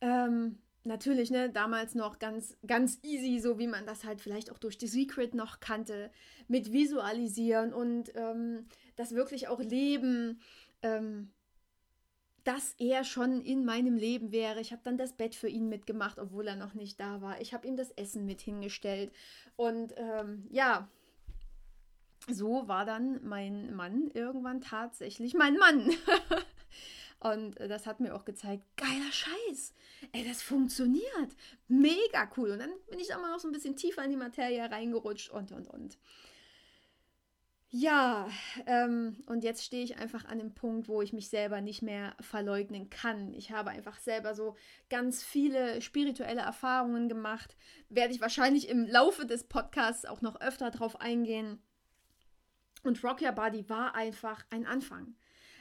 Ähm, 0.00 0.58
natürlich, 0.84 1.30
ne, 1.30 1.50
damals 1.50 1.94
noch 1.94 2.18
ganz, 2.18 2.56
ganz 2.66 2.98
easy, 3.02 3.40
so 3.40 3.58
wie 3.58 3.66
man 3.66 3.86
das 3.86 4.04
halt 4.04 4.20
vielleicht 4.20 4.52
auch 4.52 4.58
durch 4.58 4.78
The 4.78 4.86
Secret 4.86 5.34
noch 5.34 5.60
kannte, 5.60 6.10
mit 6.46 6.72
Visualisieren 6.72 7.72
und 7.72 8.12
ähm, 8.16 8.66
das 8.96 9.14
wirklich 9.14 9.48
auch 9.48 9.60
leben. 9.60 10.40
Ähm, 10.82 11.30
dass 12.48 12.74
er 12.78 13.04
schon 13.04 13.42
in 13.42 13.66
meinem 13.66 13.98
Leben 13.98 14.32
wäre. 14.32 14.58
Ich 14.62 14.72
habe 14.72 14.80
dann 14.82 14.96
das 14.96 15.12
Bett 15.12 15.34
für 15.34 15.48
ihn 15.48 15.68
mitgemacht, 15.68 16.18
obwohl 16.18 16.48
er 16.48 16.56
noch 16.56 16.72
nicht 16.72 16.98
da 16.98 17.20
war. 17.20 17.42
Ich 17.42 17.52
habe 17.52 17.68
ihm 17.68 17.76
das 17.76 17.90
Essen 17.90 18.24
mit 18.24 18.40
hingestellt. 18.40 19.12
Und 19.56 19.92
ähm, 19.98 20.46
ja, 20.50 20.88
so 22.26 22.66
war 22.66 22.86
dann 22.86 23.22
mein 23.22 23.76
Mann 23.76 24.10
irgendwann 24.14 24.62
tatsächlich 24.62 25.34
mein 25.34 25.58
Mann. 25.58 25.90
Und 27.20 27.56
das 27.60 27.86
hat 27.86 28.00
mir 28.00 28.14
auch 28.14 28.24
gezeigt, 28.24 28.64
geiler 28.76 29.12
Scheiß. 29.12 29.74
Ey, 30.12 30.26
das 30.26 30.40
funktioniert. 30.40 31.36
Mega 31.66 32.30
cool. 32.38 32.52
Und 32.52 32.60
dann 32.60 32.72
bin 32.88 32.98
ich 32.98 33.14
auch 33.14 33.20
mal 33.20 33.30
noch 33.30 33.40
so 33.40 33.48
ein 33.48 33.52
bisschen 33.52 33.76
tiefer 33.76 34.04
in 34.04 34.10
die 34.10 34.16
Materie 34.16 34.70
reingerutscht 34.70 35.28
und, 35.28 35.52
und, 35.52 35.66
und. 35.66 35.98
Ja, 37.70 38.30
ähm, 38.66 39.22
und 39.26 39.44
jetzt 39.44 39.62
stehe 39.62 39.84
ich 39.84 39.98
einfach 39.98 40.24
an 40.24 40.38
dem 40.38 40.54
Punkt, 40.54 40.88
wo 40.88 41.02
ich 41.02 41.12
mich 41.12 41.28
selber 41.28 41.60
nicht 41.60 41.82
mehr 41.82 42.16
verleugnen 42.18 42.88
kann. 42.88 43.34
Ich 43.34 43.50
habe 43.50 43.70
einfach 43.70 43.98
selber 43.98 44.34
so 44.34 44.56
ganz 44.88 45.22
viele 45.22 45.82
spirituelle 45.82 46.40
Erfahrungen 46.40 47.10
gemacht. 47.10 47.56
Werde 47.90 48.14
ich 48.14 48.22
wahrscheinlich 48.22 48.70
im 48.70 48.86
Laufe 48.86 49.26
des 49.26 49.44
Podcasts 49.44 50.06
auch 50.06 50.22
noch 50.22 50.40
öfter 50.40 50.70
drauf 50.70 50.98
eingehen. 51.02 51.62
Und 52.84 53.04
Rock 53.04 53.20
Your 53.20 53.32
Body 53.32 53.68
war 53.68 53.94
einfach 53.94 54.46
ein 54.48 54.64
Anfang. 54.64 55.14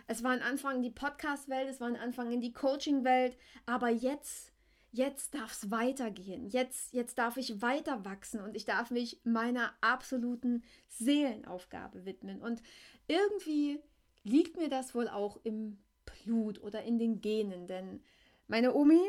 Es 0.08 0.24
war 0.24 0.32
ein 0.32 0.42
Anfang 0.42 0.78
in 0.78 0.84
die 0.84 0.92
Podcast-Welt, 0.92 1.68
es 1.68 1.82
war 1.82 1.90
ein 1.90 1.98
Anfang 1.98 2.32
in 2.32 2.40
die 2.40 2.54
Coaching-Welt, 2.54 3.38
aber 3.66 3.90
jetzt 3.90 4.54
jetzt 4.92 5.36
darf 5.36 5.52
es 5.52 5.72
weitergehen. 5.72 6.48
Jetzt, 6.48 6.94
jetzt 6.94 7.18
darf 7.18 7.38
ich 7.38 7.62
weiter 7.62 8.06
wachsen 8.06 8.42
und 8.42 8.56
ich 8.56 8.66
darf 8.66 8.92
mich 8.92 9.22
meiner 9.24 9.74
absoluten 9.82 10.64
Seelenaufgabe 10.88 12.06
widmen. 12.06 12.42
Und 12.42 12.62
irgendwie 13.08 13.80
liegt 14.24 14.58
mir 14.58 14.70
das 14.70 14.96
wohl 14.96 15.08
auch 15.08 15.40
im 15.44 15.78
Blut 16.06 16.62
oder 16.62 16.84
in 16.84 17.00
den 17.00 17.22
Genen, 17.22 17.68
denn 17.68 18.02
meine 18.48 18.74
Omi, 18.74 19.02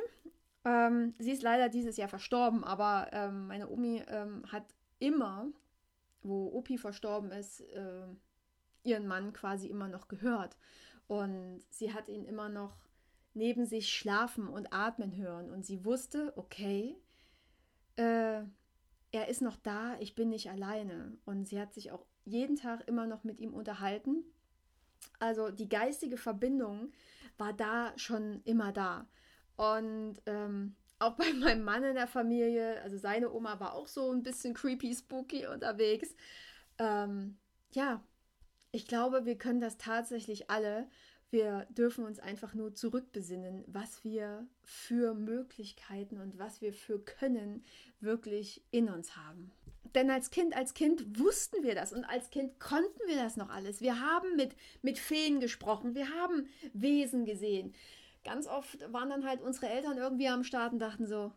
ähm, 0.64 1.14
sie 1.18 1.32
ist 1.32 1.42
leider 1.42 1.68
dieses 1.68 1.96
Jahr 1.96 2.08
verstorben, 2.08 2.64
aber 2.64 3.08
ähm, 3.12 3.46
meine 3.46 3.68
Omi 3.68 4.02
ähm, 4.08 4.42
hat 4.50 4.64
immer, 4.98 5.46
wo 6.22 6.48
Opi 6.52 6.76
verstorben 6.76 7.30
ist, 7.30 7.60
äh, 7.60 8.06
ihren 8.82 9.06
Mann 9.06 9.32
quasi 9.32 9.68
immer 9.68 9.88
noch 9.88 10.08
gehört. 10.08 10.56
Und 11.06 11.62
sie 11.70 11.94
hat 11.94 12.08
ihn 12.08 12.24
immer 12.24 12.48
noch 12.48 12.76
neben 13.38 13.64
sich 13.64 13.92
schlafen 13.92 14.48
und 14.48 14.72
atmen 14.72 15.16
hören. 15.16 15.50
Und 15.50 15.64
sie 15.64 15.84
wusste, 15.84 16.32
okay, 16.36 16.96
äh, 17.96 18.42
er 19.10 19.28
ist 19.28 19.40
noch 19.40 19.56
da, 19.56 19.96
ich 20.00 20.14
bin 20.14 20.28
nicht 20.28 20.50
alleine. 20.50 21.16
Und 21.24 21.48
sie 21.48 21.60
hat 21.60 21.72
sich 21.72 21.90
auch 21.90 22.04
jeden 22.24 22.56
Tag 22.56 22.86
immer 22.86 23.06
noch 23.06 23.24
mit 23.24 23.40
ihm 23.40 23.54
unterhalten. 23.54 24.24
Also 25.18 25.50
die 25.50 25.68
geistige 25.68 26.16
Verbindung 26.16 26.92
war 27.38 27.52
da 27.52 27.92
schon 27.96 28.42
immer 28.44 28.72
da. 28.72 29.06
Und 29.56 30.16
ähm, 30.26 30.76
auch 30.98 31.12
bei 31.16 31.32
meinem 31.32 31.64
Mann 31.64 31.84
in 31.84 31.94
der 31.94 32.06
Familie, 32.06 32.80
also 32.82 32.98
seine 32.98 33.32
Oma 33.32 33.60
war 33.60 33.74
auch 33.74 33.86
so 33.86 34.12
ein 34.12 34.22
bisschen 34.22 34.54
creepy, 34.54 34.94
spooky 34.94 35.46
unterwegs. 35.46 36.14
Ähm, 36.78 37.38
ja, 37.72 38.02
ich 38.72 38.86
glaube, 38.86 39.24
wir 39.24 39.38
können 39.38 39.60
das 39.60 39.78
tatsächlich 39.78 40.50
alle. 40.50 40.88
Wir 41.30 41.66
dürfen 41.70 42.04
uns 42.04 42.18
einfach 42.18 42.54
nur 42.54 42.74
zurückbesinnen, 42.74 43.64
was 43.66 44.02
wir 44.02 44.46
für 44.62 45.14
Möglichkeiten 45.14 46.18
und 46.18 46.38
was 46.38 46.62
wir 46.62 46.72
für 46.72 46.98
Können 46.98 47.64
wirklich 48.00 48.62
in 48.70 48.88
uns 48.88 49.16
haben. 49.16 49.52
Denn 49.94 50.10
als 50.10 50.30
Kind, 50.30 50.56
als 50.56 50.74
Kind 50.74 51.18
wussten 51.18 51.62
wir 51.62 51.74
das 51.74 51.92
und 51.92 52.04
als 52.04 52.30
Kind 52.30 52.58
konnten 52.60 53.00
wir 53.06 53.16
das 53.16 53.36
noch 53.36 53.50
alles. 53.50 53.80
Wir 53.80 54.00
haben 54.00 54.36
mit, 54.36 54.54
mit 54.82 54.98
Feen 54.98 55.40
gesprochen, 55.40 55.94
wir 55.94 56.08
haben 56.10 56.48
Wesen 56.72 57.24
gesehen. 57.24 57.74
Ganz 58.24 58.46
oft 58.46 58.92
waren 58.92 59.10
dann 59.10 59.26
halt 59.26 59.40
unsere 59.40 59.68
Eltern 59.68 59.96
irgendwie 59.96 60.28
am 60.28 60.44
Start 60.44 60.72
und 60.72 60.78
dachten 60.78 61.06
so, 61.06 61.32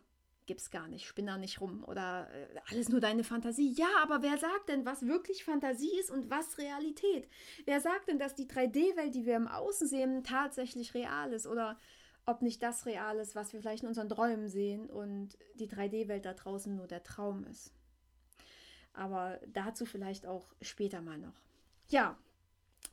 gibt's 0.46 0.70
gar 0.70 0.88
nicht, 0.88 1.06
spinn 1.06 1.26
da 1.26 1.36
nicht 1.38 1.60
rum 1.60 1.84
oder 1.84 2.28
äh, 2.32 2.60
alles 2.70 2.88
nur 2.88 3.00
deine 3.00 3.24
Fantasie. 3.24 3.72
Ja, 3.72 3.88
aber 4.02 4.22
wer 4.22 4.38
sagt 4.38 4.68
denn, 4.68 4.84
was 4.84 5.06
wirklich 5.06 5.44
Fantasie 5.44 5.98
ist 6.00 6.10
und 6.10 6.30
was 6.30 6.58
Realität? 6.58 7.28
Wer 7.64 7.80
sagt 7.80 8.08
denn, 8.08 8.18
dass 8.18 8.34
die 8.34 8.46
3D-Welt, 8.46 9.14
die 9.14 9.26
wir 9.26 9.36
im 9.36 9.48
Außen 9.48 9.86
sehen, 9.86 10.24
tatsächlich 10.24 10.94
real 10.94 11.32
ist 11.32 11.46
oder 11.46 11.78
ob 12.26 12.42
nicht 12.42 12.62
das 12.62 12.86
real 12.86 13.18
ist, 13.18 13.34
was 13.34 13.52
wir 13.52 13.60
vielleicht 13.60 13.82
in 13.82 13.88
unseren 13.88 14.08
Träumen 14.08 14.48
sehen 14.48 14.88
und 14.88 15.36
die 15.54 15.68
3D-Welt 15.68 16.24
da 16.24 16.34
draußen 16.34 16.74
nur 16.74 16.86
der 16.86 17.02
Traum 17.02 17.44
ist? 17.44 17.72
Aber 18.92 19.40
dazu 19.46 19.86
vielleicht 19.86 20.26
auch 20.26 20.54
später 20.60 21.00
mal 21.00 21.18
noch. 21.18 21.34
Ja, 21.88 22.16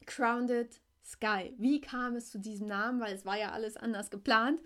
Grounded 0.06 0.82
Sky. 1.03 1.53
Wie 1.58 1.82
kam 1.82 2.15
es 2.15 2.32
zu 2.32 2.39
diesem 2.39 2.68
Namen? 2.68 3.00
Weil 3.00 3.15
es 3.15 3.25
war 3.25 3.38
ja 3.38 3.51
alles 3.51 3.77
anders 3.77 4.10
geplant. 4.10 4.62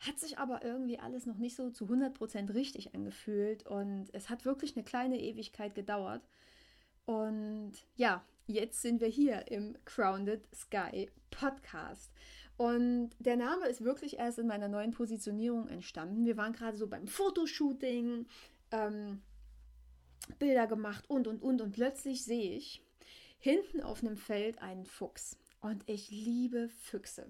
Hat 0.00 0.18
sich 0.18 0.38
aber 0.38 0.62
irgendwie 0.62 0.98
alles 0.98 1.26
noch 1.26 1.38
nicht 1.38 1.56
so 1.56 1.70
zu 1.70 1.86
100% 1.86 2.52
richtig 2.54 2.94
angefühlt 2.94 3.66
und 3.66 4.08
es 4.12 4.28
hat 4.28 4.44
wirklich 4.44 4.76
eine 4.76 4.84
kleine 4.84 5.20
Ewigkeit 5.20 5.74
gedauert. 5.74 6.28
Und 7.06 7.72
ja, 7.96 8.24
jetzt 8.46 8.82
sind 8.82 9.00
wir 9.00 9.08
hier 9.08 9.50
im 9.50 9.76
Grounded 9.84 10.42
Sky 10.54 11.10
Podcast. 11.30 12.12
Und 12.56 13.10
der 13.18 13.36
Name 13.36 13.66
ist 13.66 13.84
wirklich 13.84 14.18
erst 14.18 14.38
in 14.38 14.46
meiner 14.46 14.68
neuen 14.68 14.92
Positionierung 14.92 15.68
entstanden. 15.68 16.24
Wir 16.24 16.36
waren 16.36 16.52
gerade 16.52 16.76
so 16.76 16.86
beim 16.86 17.06
Fotoshooting, 17.06 18.26
ähm, 18.72 19.22
Bilder 20.38 20.66
gemacht 20.66 21.04
und, 21.08 21.26
und, 21.26 21.42
und. 21.42 21.60
Und 21.60 21.72
plötzlich 21.72 22.24
sehe 22.24 22.56
ich 22.56 22.82
hinten 23.38 23.82
auf 23.82 24.02
einem 24.02 24.16
Feld 24.16 24.60
einen 24.60 24.86
Fuchs. 24.86 25.36
Und 25.60 25.82
ich 25.86 26.10
liebe 26.10 26.68
Füchse. 26.68 27.26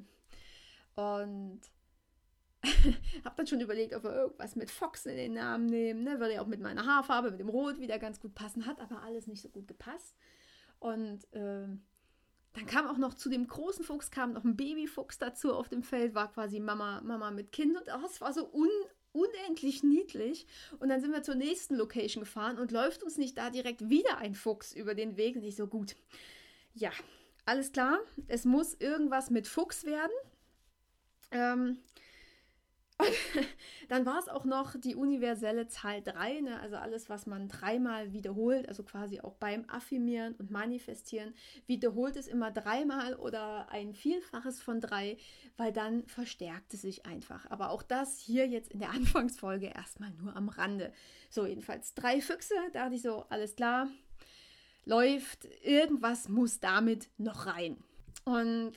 Und 0.94 1.61
habe 3.25 3.37
dann 3.37 3.46
schon 3.46 3.61
überlegt, 3.61 3.94
ob 3.94 4.04
wir 4.04 4.14
irgendwas 4.14 4.56
mit 4.56 4.70
Fox 4.70 5.06
in 5.06 5.16
den 5.16 5.35
Namen 5.35 5.66
nehmen. 5.66 6.04
Ne? 6.04 6.20
Würde 6.20 6.35
ja 6.35 6.42
auch 6.42 6.46
mit 6.46 6.61
meiner 6.61 6.87
Haarfarbe, 6.87 7.30
mit 7.30 7.40
dem 7.40 7.49
Rot 7.49 7.78
wieder 7.80 7.99
ganz 7.99 8.20
gut 8.20 8.35
passen. 8.35 8.66
Hat 8.66 8.80
aber 8.80 9.02
alles 9.02 9.26
nicht 9.26 9.42
so 9.42 9.49
gut 9.49 9.68
gepasst. 9.68 10.16
Und 10.78 11.25
äh, 11.32 11.68
dann 12.56 12.66
kam 12.66 12.87
auch 12.87 12.96
noch 12.96 13.14
zu 13.14 13.28
dem 13.28 13.46
großen 13.46 13.85
Fuchs 13.85 14.11
kam 14.11 14.32
noch 14.32 14.44
ein 14.44 14.56
Babyfuchs 14.56 15.18
dazu 15.18 15.52
auf 15.54 15.68
dem 15.68 15.82
Feld, 15.82 16.14
war 16.14 16.32
quasi 16.32 16.58
Mama, 16.58 17.02
Mama 17.02 17.30
mit 17.30 17.52
Kind 17.52 17.76
und 17.76 17.87
es 18.06 18.20
war 18.23 18.32
so 18.32 18.50
un, 18.50 18.70
unendlich 19.12 19.82
niedlich. 19.82 20.46
Und 20.78 20.88
dann 20.88 21.00
sind 21.00 21.12
wir 21.12 21.23
zur 21.23 21.35
nächsten 21.35 21.76
Location 21.76 22.23
gefahren 22.23 22.58
und 22.58 22.73
läuft 22.73 23.02
uns 23.02 23.18
nicht 23.18 23.37
da 23.37 23.50
direkt 23.50 23.90
wieder 23.90 24.18
ein 24.18 24.35
Fuchs 24.35 24.73
über 24.73 24.94
den 24.94 25.16
Weg. 25.16 25.37
Und 25.37 25.44
ich 25.44 25.56
so, 25.56 25.66
gut, 25.66 25.96
ja, 26.75 26.90
alles 27.44 27.73
klar, 27.73 27.99
es 28.26 28.44
muss 28.44 28.75
irgendwas 28.75 29.30
mit 29.30 29.46
Fuchs 29.46 29.85
werden. 29.85 30.12
Ähm, 31.30 31.78
dann 33.88 34.07
war 34.07 34.19
es 34.19 34.29
auch 34.29 34.45
noch 34.45 34.75
die 34.79 34.95
universelle 34.95 35.69
Zahl 35.69 36.03
3, 36.03 36.41
ne? 36.41 36.61
also 36.61 36.76
alles, 36.76 37.11
was 37.11 37.26
man 37.26 37.49
dreimal 37.49 38.12
wiederholt, 38.12 38.69
also 38.69 38.83
quasi 38.83 39.21
auch 39.21 39.35
beim 39.35 39.69
Affirmieren 39.69 40.35
und 40.37 40.50
Manifestieren, 40.50 41.35
wiederholt 41.67 42.17
es 42.17 42.26
immer 42.26 42.50
dreimal 42.50 43.15
oder 43.15 43.69
ein 43.71 43.95
Vielfaches 43.95 44.62
von 44.62 44.81
drei, 44.81 45.19
weil 45.57 45.73
dann 45.73 46.07
verstärkt 46.07 46.73
es 46.75 46.83
sich 46.83 47.05
einfach. 47.05 47.50
Aber 47.50 47.71
auch 47.71 47.83
das 47.83 48.19
hier 48.19 48.47
jetzt 48.47 48.73
in 48.73 48.81
der 48.81 48.91
Anfangsfolge 48.97 49.67
erstmal 49.67 50.11
nur 50.12 50.35
am 50.35 50.49
Rande. 50.49 50.93
So, 51.31 51.47
jedenfalls 51.47 51.95
drei 51.95 52.21
Füchse, 52.21 52.55
da 52.73 52.85
dachte 52.85 52.97
ich 52.97 53.03
so, 53.03 53.26
alles 53.29 53.57
klar, 53.57 53.88
läuft, 54.85 55.45
irgendwas 55.62 56.29
muss 56.29 56.61
damit 56.61 57.11
noch 57.19 57.47
rein. 57.47 57.76
Und 58.25 58.73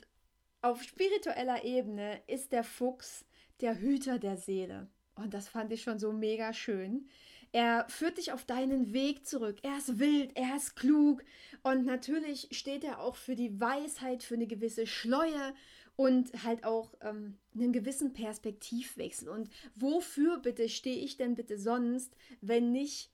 auf 0.62 0.82
spiritueller 0.82 1.64
Ebene 1.64 2.20
ist 2.26 2.52
der 2.52 2.64
Fuchs 2.64 3.24
der 3.60 3.80
Hüter 3.80 4.18
der 4.18 4.36
Seele. 4.36 4.88
Und 5.14 5.34
das 5.34 5.48
fand 5.48 5.72
ich 5.72 5.82
schon 5.82 5.98
so 5.98 6.12
mega 6.12 6.52
schön. 6.52 7.08
Er 7.52 7.88
führt 7.88 8.18
dich 8.18 8.32
auf 8.32 8.44
deinen 8.44 8.92
Weg 8.92 9.26
zurück. 9.26 9.58
Er 9.62 9.78
ist 9.78 9.98
wild, 9.98 10.36
er 10.36 10.56
ist 10.56 10.76
klug 10.76 11.24
und 11.62 11.84
natürlich 11.84 12.48
steht 12.52 12.84
er 12.84 13.00
auch 13.00 13.16
für 13.16 13.34
die 13.34 13.60
Weisheit, 13.60 14.22
für 14.22 14.34
eine 14.34 14.46
gewisse 14.46 14.86
Schleue 14.86 15.54
und 15.96 16.44
halt 16.44 16.64
auch 16.64 16.94
ähm, 17.02 17.38
einen 17.54 17.72
gewissen 17.72 18.12
Perspektivwechsel. 18.12 19.28
Und 19.28 19.50
wofür 19.74 20.38
bitte 20.38 20.68
stehe 20.68 20.96
ich 20.96 21.16
denn 21.16 21.34
bitte 21.34 21.58
sonst, 21.58 22.16
wenn 22.40 22.70
nicht 22.70 23.10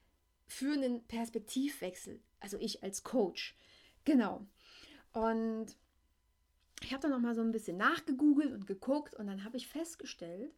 für 0.46 0.72
einen 0.72 1.04
Perspektivwechsel? 1.06 2.20
Also 2.38 2.58
ich 2.60 2.82
als 2.82 3.02
Coach. 3.02 3.56
Genau. 4.04 4.46
Und 5.12 5.76
ich 6.82 6.92
habe 6.92 7.02
dann 7.02 7.10
noch 7.10 7.20
mal 7.20 7.34
so 7.34 7.40
ein 7.40 7.52
bisschen 7.52 7.76
nachgegoogelt 7.76 8.52
und 8.52 8.66
geguckt 8.66 9.14
und 9.14 9.26
dann 9.26 9.44
habe 9.44 9.56
ich 9.56 9.68
festgestellt, 9.68 10.52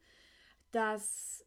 dass, 0.73 1.45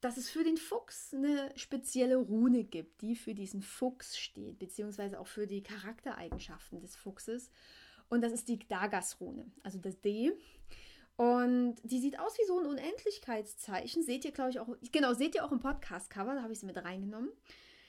dass 0.00 0.16
es 0.16 0.30
für 0.30 0.44
den 0.44 0.56
Fuchs 0.56 1.14
eine 1.14 1.52
spezielle 1.56 2.16
Rune 2.16 2.64
gibt, 2.64 3.00
die 3.00 3.16
für 3.16 3.34
diesen 3.34 3.62
Fuchs 3.62 4.18
steht, 4.18 4.58
beziehungsweise 4.58 5.18
auch 5.18 5.26
für 5.26 5.46
die 5.46 5.62
Charaktereigenschaften 5.62 6.80
des 6.80 6.96
Fuchses. 6.96 7.50
Und 8.08 8.22
das 8.22 8.32
ist 8.32 8.48
die 8.48 8.58
Dagas-Rune, 8.58 9.50
also 9.62 9.78
das 9.78 10.00
D. 10.00 10.32
Und 11.16 11.76
die 11.82 11.98
sieht 11.98 12.18
aus 12.20 12.38
wie 12.38 12.46
so 12.46 12.60
ein 12.60 12.66
Unendlichkeitszeichen. 12.66 14.04
Seht 14.04 14.24
ihr, 14.24 14.30
glaube 14.30 14.50
ich, 14.50 14.60
auch, 14.60 14.68
genau, 14.92 15.14
seht 15.14 15.34
ihr 15.34 15.44
auch 15.44 15.50
im 15.50 15.60
Podcast-Cover, 15.60 16.34
da 16.34 16.42
habe 16.42 16.52
ich 16.52 16.60
sie 16.60 16.66
mit 16.66 16.76
reingenommen. 16.76 17.30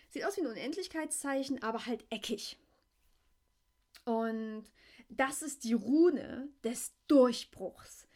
Sieht 0.09 0.25
aus 0.25 0.35
wie 0.35 0.41
ein 0.41 0.47
Unendlichkeitszeichen, 0.47 1.61
aber 1.61 1.85
halt 1.85 2.03
eckig. 2.09 2.57
Und 4.05 4.63
das 5.09 5.41
ist 5.41 5.63
die 5.63 5.73
Rune 5.73 6.49
des 6.63 6.93
Durchbruchs. 7.07 8.07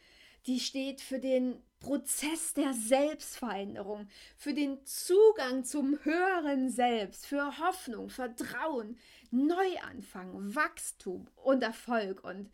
Die 0.45 0.59
steht 0.59 1.01
für 1.01 1.19
den 1.19 1.61
Prozess 1.79 2.53
der 2.53 2.73
Selbstveränderung, 2.73 4.07
für 4.37 4.53
den 4.53 4.85
Zugang 4.85 5.65
zum 5.65 5.99
höheren 6.03 6.69
Selbst, 6.69 7.25
für 7.25 7.59
Hoffnung, 7.59 8.09
Vertrauen, 8.09 8.97
Neuanfang, 9.31 10.55
Wachstum 10.55 11.27
und 11.35 11.63
Erfolg. 11.63 12.23
Und 12.23 12.49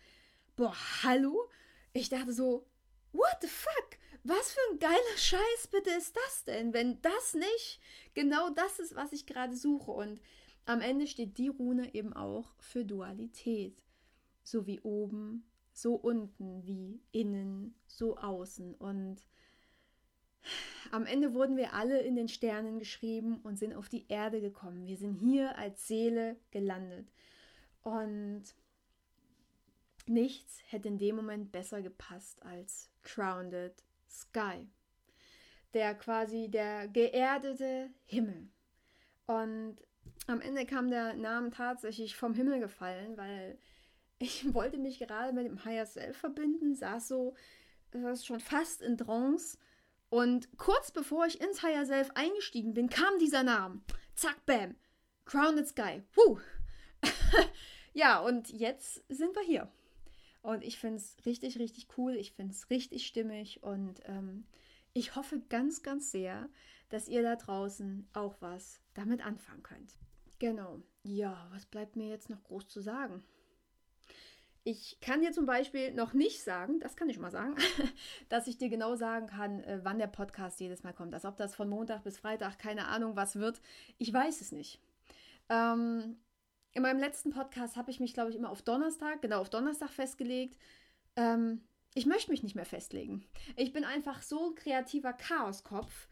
boah, 0.55 0.75
hallo? 1.03 1.49
Ich 1.93 2.09
dachte 2.09 2.33
so, 2.33 2.65
what 3.11 3.37
the 3.41 3.47
fuck? 3.47 3.97
Was 4.23 4.53
für 4.53 4.59
ein 4.71 4.79
geiler 4.79 5.17
Scheiß 5.17 5.67
bitte 5.71 5.91
ist 5.91 6.15
das 6.15 6.43
denn, 6.43 6.73
wenn 6.73 7.01
das 7.01 7.33
nicht 7.33 7.79
genau 8.13 8.49
das 8.49 8.79
ist, 8.79 8.95
was 8.95 9.13
ich 9.13 9.25
gerade 9.25 9.55
suche? 9.55 9.91
Und 9.91 10.19
am 10.65 10.81
Ende 10.81 11.07
steht 11.07 11.37
die 11.37 11.47
Rune 11.47 11.93
eben 11.93 12.13
auch 12.13 12.53
für 12.59 12.85
Dualität. 12.85 13.81
So 14.49 14.65
wie 14.65 14.79
oben, 14.79 15.43
so 15.73 15.93
unten, 15.93 16.65
wie 16.65 17.03
innen, 17.11 17.75
so 17.85 18.17
außen. 18.17 18.73
Und 18.73 19.17
am 20.89 21.05
Ende 21.05 21.35
wurden 21.35 21.55
wir 21.55 21.73
alle 21.73 22.01
in 22.01 22.15
den 22.15 22.27
Sternen 22.27 22.79
geschrieben 22.79 23.41
und 23.43 23.59
sind 23.59 23.75
auf 23.75 23.89
die 23.89 24.07
Erde 24.07 24.41
gekommen. 24.41 24.87
Wir 24.87 24.97
sind 24.97 25.13
hier 25.13 25.55
als 25.55 25.87
Seele 25.87 26.35
gelandet. 26.49 27.11
Und 27.83 28.43
nichts 30.07 30.63
hätte 30.69 30.87
in 30.87 30.97
dem 30.97 31.17
Moment 31.17 31.51
besser 31.51 31.83
gepasst 31.83 32.41
als 32.41 32.89
Crowned 33.03 33.83
Sky. 34.09 34.67
Der 35.75 35.93
quasi 35.93 36.49
der 36.49 36.87
geerdete 36.87 37.91
Himmel. 38.05 38.49
Und 39.27 39.77
am 40.25 40.41
Ende 40.41 40.65
kam 40.65 40.89
der 40.89 41.13
Name 41.13 41.51
tatsächlich 41.51 42.15
vom 42.15 42.33
Himmel 42.33 42.59
gefallen, 42.59 43.15
weil 43.15 43.59
ich 44.19 44.53
wollte 44.53 44.77
mich 44.77 44.99
gerade 44.99 45.33
mit 45.33 45.45
dem 45.45 45.63
Higher 45.65 45.85
Self 45.85 46.17
verbinden, 46.17 46.75
saß 46.75 47.07
so 47.07 47.35
das 47.91 48.25
schon 48.25 48.39
fast 48.39 48.81
in 48.81 48.97
Trance. 48.97 49.57
Und 50.09 50.57
kurz 50.57 50.91
bevor 50.91 51.25
ich 51.25 51.41
ins 51.41 51.63
Higher 51.63 51.85
Self 51.85 52.11
eingestiegen 52.15 52.73
bin, 52.73 52.89
kam 52.89 53.17
dieser 53.19 53.43
Name. 53.43 53.81
Zack, 54.15 54.45
bam. 54.45 54.75
Crowned 55.25 55.67
Sky. 55.67 56.03
Puh. 56.11 56.39
ja, 57.93 58.19
und 58.19 58.49
jetzt 58.49 59.03
sind 59.09 59.35
wir 59.35 59.43
hier. 59.43 59.71
Und 60.41 60.63
ich 60.63 60.79
finde 60.79 60.97
es 60.97 61.17
richtig, 61.25 61.59
richtig 61.59 61.87
cool. 61.97 62.15
Ich 62.15 62.33
finde 62.33 62.53
es 62.53 62.69
richtig 62.69 63.05
stimmig. 63.05 63.61
Und 63.61 64.01
ähm, 64.05 64.45
ich 64.93 65.15
hoffe 65.15 65.41
ganz, 65.49 65.83
ganz 65.83 66.11
sehr, 66.11 66.49
dass 66.89 67.07
ihr 67.07 67.21
da 67.21 67.35
draußen 67.35 68.07
auch 68.13 68.35
was 68.39 68.81
damit 68.95 69.25
anfangen 69.25 69.63
könnt. 69.63 69.95
Genau. 70.39 70.81
Ja, 71.03 71.47
was 71.51 71.65
bleibt 71.65 71.95
mir 71.95 72.07
jetzt 72.07 72.29
noch 72.29 72.43
groß 72.43 72.67
zu 72.67 72.81
sagen? 72.81 73.23
Ich 74.71 74.99
kann 75.01 75.21
dir 75.21 75.31
zum 75.31 75.47
Beispiel 75.47 75.91
noch 75.95 76.13
nicht 76.13 76.43
sagen, 76.43 76.79
das 76.79 76.95
kann 76.95 77.09
ich 77.09 77.15
schon 77.15 77.23
mal 77.23 77.31
sagen, 77.31 77.55
dass 78.29 78.45
ich 78.45 78.59
dir 78.59 78.69
genau 78.69 78.93
sagen 78.93 79.25
kann, 79.25 79.63
äh, 79.63 79.79
wann 79.81 79.97
der 79.97 80.05
Podcast 80.05 80.59
jedes 80.59 80.83
Mal 80.83 80.93
kommt. 80.93 81.11
Als 81.15 81.25
ob 81.25 81.37
das 81.37 81.55
von 81.55 81.67
Montag 81.67 82.03
bis 82.03 82.19
Freitag 82.19 82.59
keine 82.59 82.87
Ahnung 82.87 83.15
was 83.15 83.37
wird. 83.37 83.61
Ich 83.97 84.13
weiß 84.13 84.41
es 84.41 84.51
nicht. 84.51 84.79
Ähm, 85.49 86.17
in 86.73 86.83
meinem 86.83 86.99
letzten 86.99 87.31
Podcast 87.31 87.77
habe 87.77 87.89
ich 87.89 87.99
mich, 87.99 88.13
glaube 88.13 88.29
ich, 88.29 88.35
immer 88.35 88.51
auf 88.51 88.61
Donnerstag, 88.61 89.23
genau 89.23 89.41
auf 89.41 89.49
Donnerstag 89.49 89.89
festgelegt. 89.89 90.59
Ähm, 91.15 91.63
ich 91.95 92.05
möchte 92.05 92.29
mich 92.29 92.43
nicht 92.43 92.53
mehr 92.53 92.63
festlegen. 92.63 93.25
Ich 93.55 93.73
bin 93.73 93.83
einfach 93.83 94.21
so 94.21 94.49
ein 94.51 94.55
kreativer 94.55 95.13
Chaoskopf, 95.13 96.07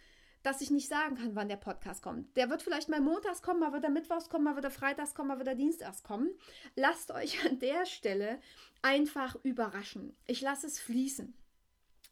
dass 0.47 0.62
ich 0.62 0.71
nicht 0.71 0.88
sagen 0.88 1.17
kann, 1.17 1.36
wann 1.36 1.49
der 1.49 1.57
Podcast 1.57 2.01
kommt. 2.01 2.38
Der 2.38 2.49
wird 2.49 2.62
vielleicht 2.62 2.88
mal 2.88 3.01
montags 3.01 3.41
kommen, 3.41 3.60
mal 3.60 3.73
wird 3.73 3.83
er 3.83 3.89
mittwochs 3.89 4.29
kommen, 4.29 4.45
mal 4.45 4.55
wird 4.55 4.63
er 4.63 4.71
freitags 4.71 5.13
kommen, 5.13 5.27
mal 5.27 5.39
wird 5.39 5.49
er 5.49 5.55
dienstags 5.55 6.03
kommen. 6.03 6.29
Lasst 6.77 7.12
euch 7.12 7.45
an 7.45 7.60
der 7.60 7.86
Stelle 7.86 8.39
einfach 8.81 9.36
überraschen. 9.43 10.15
Ich 10.25 10.39
lasse 10.39 10.67
es 10.67 10.79
fließen. 10.79 11.33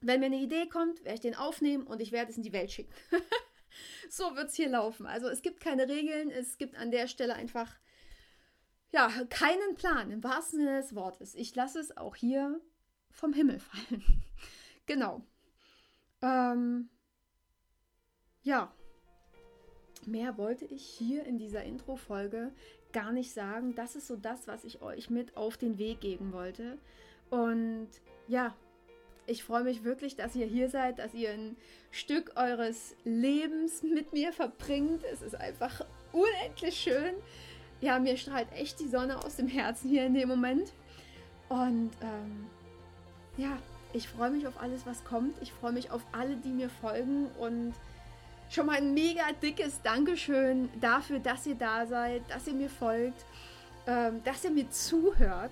Wenn 0.01 0.19
mir 0.19 0.25
eine 0.25 0.41
Idee 0.41 0.67
kommt, 0.67 0.99
werde 1.05 1.15
ich 1.15 1.21
den 1.21 1.35
aufnehmen 1.35 1.87
und 1.87 2.01
ich 2.01 2.11
werde 2.11 2.29
es 2.29 2.35
in 2.35 2.43
die 2.43 2.51
Welt 2.51 2.71
schicken. 2.71 2.93
so 4.09 4.35
wird 4.35 4.49
es 4.49 4.55
hier 4.55 4.67
laufen. 4.67 5.05
Also 5.05 5.29
es 5.29 5.41
gibt 5.41 5.61
keine 5.61 5.87
Regeln, 5.87 6.29
es 6.29 6.57
gibt 6.57 6.75
an 6.75 6.91
der 6.91 7.07
Stelle 7.07 7.35
einfach 7.35 7.73
ja, 8.91 9.09
keinen 9.29 9.75
Plan 9.75 10.11
im 10.11 10.21
wahrsten 10.25 10.59
Sinne 10.59 10.81
des 10.81 10.93
Wortes. 10.93 11.35
Ich 11.35 11.55
lasse 11.55 11.79
es 11.79 11.95
auch 11.95 12.17
hier 12.17 12.59
vom 13.11 13.31
Himmel 13.31 13.59
fallen. 13.59 14.03
genau. 14.85 15.25
Ähm, 16.21 16.89
ja, 18.45 18.71
mehr 20.05 20.37
wollte 20.37 20.65
ich 20.65 20.83
hier 20.83 21.25
in 21.25 21.37
dieser 21.37 21.63
Intro-Folge 21.63 22.51
gar 22.93 23.11
nicht 23.11 23.33
sagen. 23.33 23.75
Das 23.75 23.95
ist 23.95 24.07
so 24.07 24.15
das, 24.15 24.47
was 24.47 24.63
ich 24.63 24.81
euch 24.81 25.09
mit 25.09 25.35
auf 25.35 25.57
den 25.57 25.77
Weg 25.77 25.99
geben 25.99 26.31
wollte. 26.31 26.77
Und 27.31 27.89
ja, 28.27 28.55
ich 29.25 29.43
freue 29.43 29.63
mich 29.63 29.83
wirklich, 29.83 30.15
dass 30.15 30.35
ihr 30.35 30.45
hier 30.45 30.69
seid, 30.69 30.99
dass 30.99 31.15
ihr 31.15 31.31
ein 31.31 31.57
Stück 31.89 32.33
eures 32.35 32.95
Lebens 33.03 33.81
mit 33.81 34.13
mir 34.13 34.31
verbringt. 34.31 35.03
Es 35.11 35.23
ist 35.23 35.35
einfach 35.35 35.83
unendlich 36.13 36.75
schön. 36.75 37.15
Ja, 37.81 37.97
mir 37.97 38.15
strahlt 38.15 38.51
echt 38.53 38.79
die 38.79 38.87
Sonne 38.87 39.23
aus 39.25 39.37
dem 39.37 39.47
Herzen 39.47 39.89
hier 39.89 40.05
in 40.05 40.13
dem 40.13 40.29
Moment. 40.29 40.71
Und 41.49 41.91
ähm, 42.01 42.45
ja, 43.37 43.57
ich 43.91 44.07
freue 44.07 44.29
mich 44.29 44.45
auf 44.45 44.61
alles, 44.61 44.85
was 44.85 45.03
kommt. 45.03 45.35
Ich 45.41 45.51
freue 45.51 45.71
mich 45.71 45.89
auf 45.89 46.05
alle, 46.11 46.37
die 46.37 46.49
mir 46.49 46.69
folgen 46.69 47.25
und 47.39 47.73
schon 48.49 48.65
mal 48.67 48.77
ein 48.77 48.93
mega 48.93 49.23
dickes 49.41 49.81
Dankeschön 49.81 50.69
dafür, 50.79 51.19
dass 51.19 51.45
ihr 51.45 51.55
da 51.55 51.85
seid, 51.85 52.21
dass 52.29 52.47
ihr 52.47 52.53
mir 52.53 52.69
folgt, 52.69 53.25
ähm, 53.87 54.23
dass 54.23 54.43
ihr 54.43 54.51
mir 54.51 54.69
zuhört. 54.69 55.51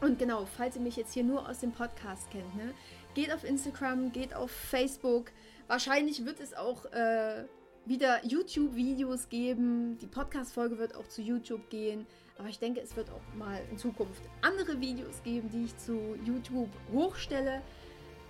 Und 0.00 0.18
genau, 0.18 0.44
falls 0.44 0.76
ihr 0.76 0.82
mich 0.82 0.96
jetzt 0.96 1.14
hier 1.14 1.24
nur 1.24 1.48
aus 1.48 1.60
dem 1.60 1.72
Podcast 1.72 2.30
kennt, 2.30 2.54
ne, 2.56 2.74
geht 3.14 3.32
auf 3.32 3.44
Instagram, 3.44 4.12
geht 4.12 4.34
auf 4.34 4.50
Facebook. 4.50 5.30
Wahrscheinlich 5.66 6.24
wird 6.26 6.40
es 6.40 6.52
auch 6.54 6.84
äh, 6.86 7.44
wieder 7.86 8.24
YouTube-Videos 8.24 9.28
geben. 9.28 9.98
Die 9.98 10.06
Podcast-Folge 10.06 10.78
wird 10.78 10.94
auch 10.94 11.08
zu 11.08 11.22
YouTube 11.22 11.70
gehen. 11.70 12.06
Aber 12.38 12.48
ich 12.48 12.58
denke, 12.58 12.80
es 12.80 12.96
wird 12.96 13.10
auch 13.10 13.34
mal 13.34 13.60
in 13.70 13.78
Zukunft 13.78 14.22
andere 14.42 14.80
Videos 14.80 15.22
geben, 15.22 15.48
die 15.50 15.64
ich 15.64 15.76
zu 15.78 16.16
YouTube 16.24 16.70
hochstelle. 16.92 17.62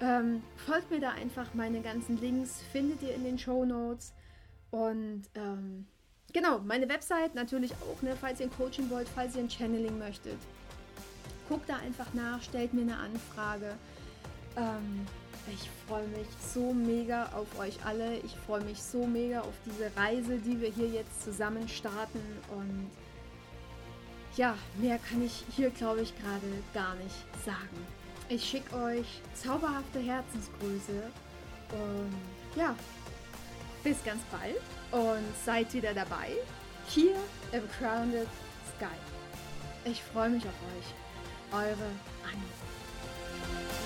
Ähm, 0.05 0.43
folgt 0.67 0.90
mir 0.90 1.01
da 1.01 1.12
einfach. 1.12 1.55
Meine 1.55 1.81
ganzen 1.81 2.21
Links 2.21 2.61
findet 2.73 3.01
ihr 3.01 3.14
in 3.14 3.25
den 3.25 3.38
Show 3.38 3.64
Notes. 3.64 4.12
Und 4.71 5.23
ähm, 5.35 5.87
genau, 6.35 6.59
meine 6.59 6.87
Website 6.90 7.35
natürlich 7.35 7.73
auch, 7.73 8.03
ne, 8.03 8.14
falls 8.21 8.38
ihr 8.40 8.47
ein 8.47 8.53
Coaching 8.53 8.90
wollt, 8.90 9.09
falls 9.09 9.35
ihr 9.35 9.43
ein 9.43 9.49
Channeling 9.49 9.99
möchtet. 9.99 10.37
Guckt 11.49 11.71
da 11.71 11.77
einfach 11.77 12.12
nach, 12.12 12.43
stellt 12.43 12.75
mir 12.75 12.83
eine 12.83 12.99
Anfrage. 12.99 13.77
Ähm, 14.59 15.07
ich 15.51 15.71
freue 15.87 16.07
mich 16.09 16.27
so 16.53 16.75
mega 16.75 17.31
auf 17.35 17.59
euch 17.59 17.83
alle. 17.87 18.19
Ich 18.19 18.37
freue 18.47 18.62
mich 18.62 18.83
so 18.83 19.07
mega 19.07 19.40
auf 19.40 19.55
diese 19.64 19.90
Reise, 19.97 20.37
die 20.37 20.61
wir 20.61 20.69
hier 20.69 20.88
jetzt 20.88 21.23
zusammen 21.23 21.67
starten. 21.67 22.21
Und 22.51 22.90
ja, 24.37 24.55
mehr 24.77 24.99
kann 24.99 25.23
ich 25.25 25.45
hier, 25.57 25.71
glaube 25.71 26.03
ich, 26.03 26.14
gerade 26.19 26.62
gar 26.75 26.95
nicht 26.97 27.45
sagen. 27.45 28.04
Ich 28.35 28.51
schicke 28.51 28.75
euch 28.75 29.07
zauberhafte 29.35 30.01
Herzensgrüße 30.01 31.05
und 31.70 32.59
ja, 32.59 32.75
bis 33.85 34.03
ganz 34.03 34.23
bald 34.25 34.61
und 34.90 35.23
seid 35.47 35.73
wieder 35.73 35.94
dabei 35.94 36.33
hier 36.88 37.14
im 37.53 37.62
Crowned 37.79 38.27
Sky. 38.77 38.87
Ich 39.85 40.03
freue 40.03 40.31
mich 40.31 40.42
auf 40.42 40.51
euch. 40.51 40.87
Eure 41.53 41.90
Annie. 42.25 43.84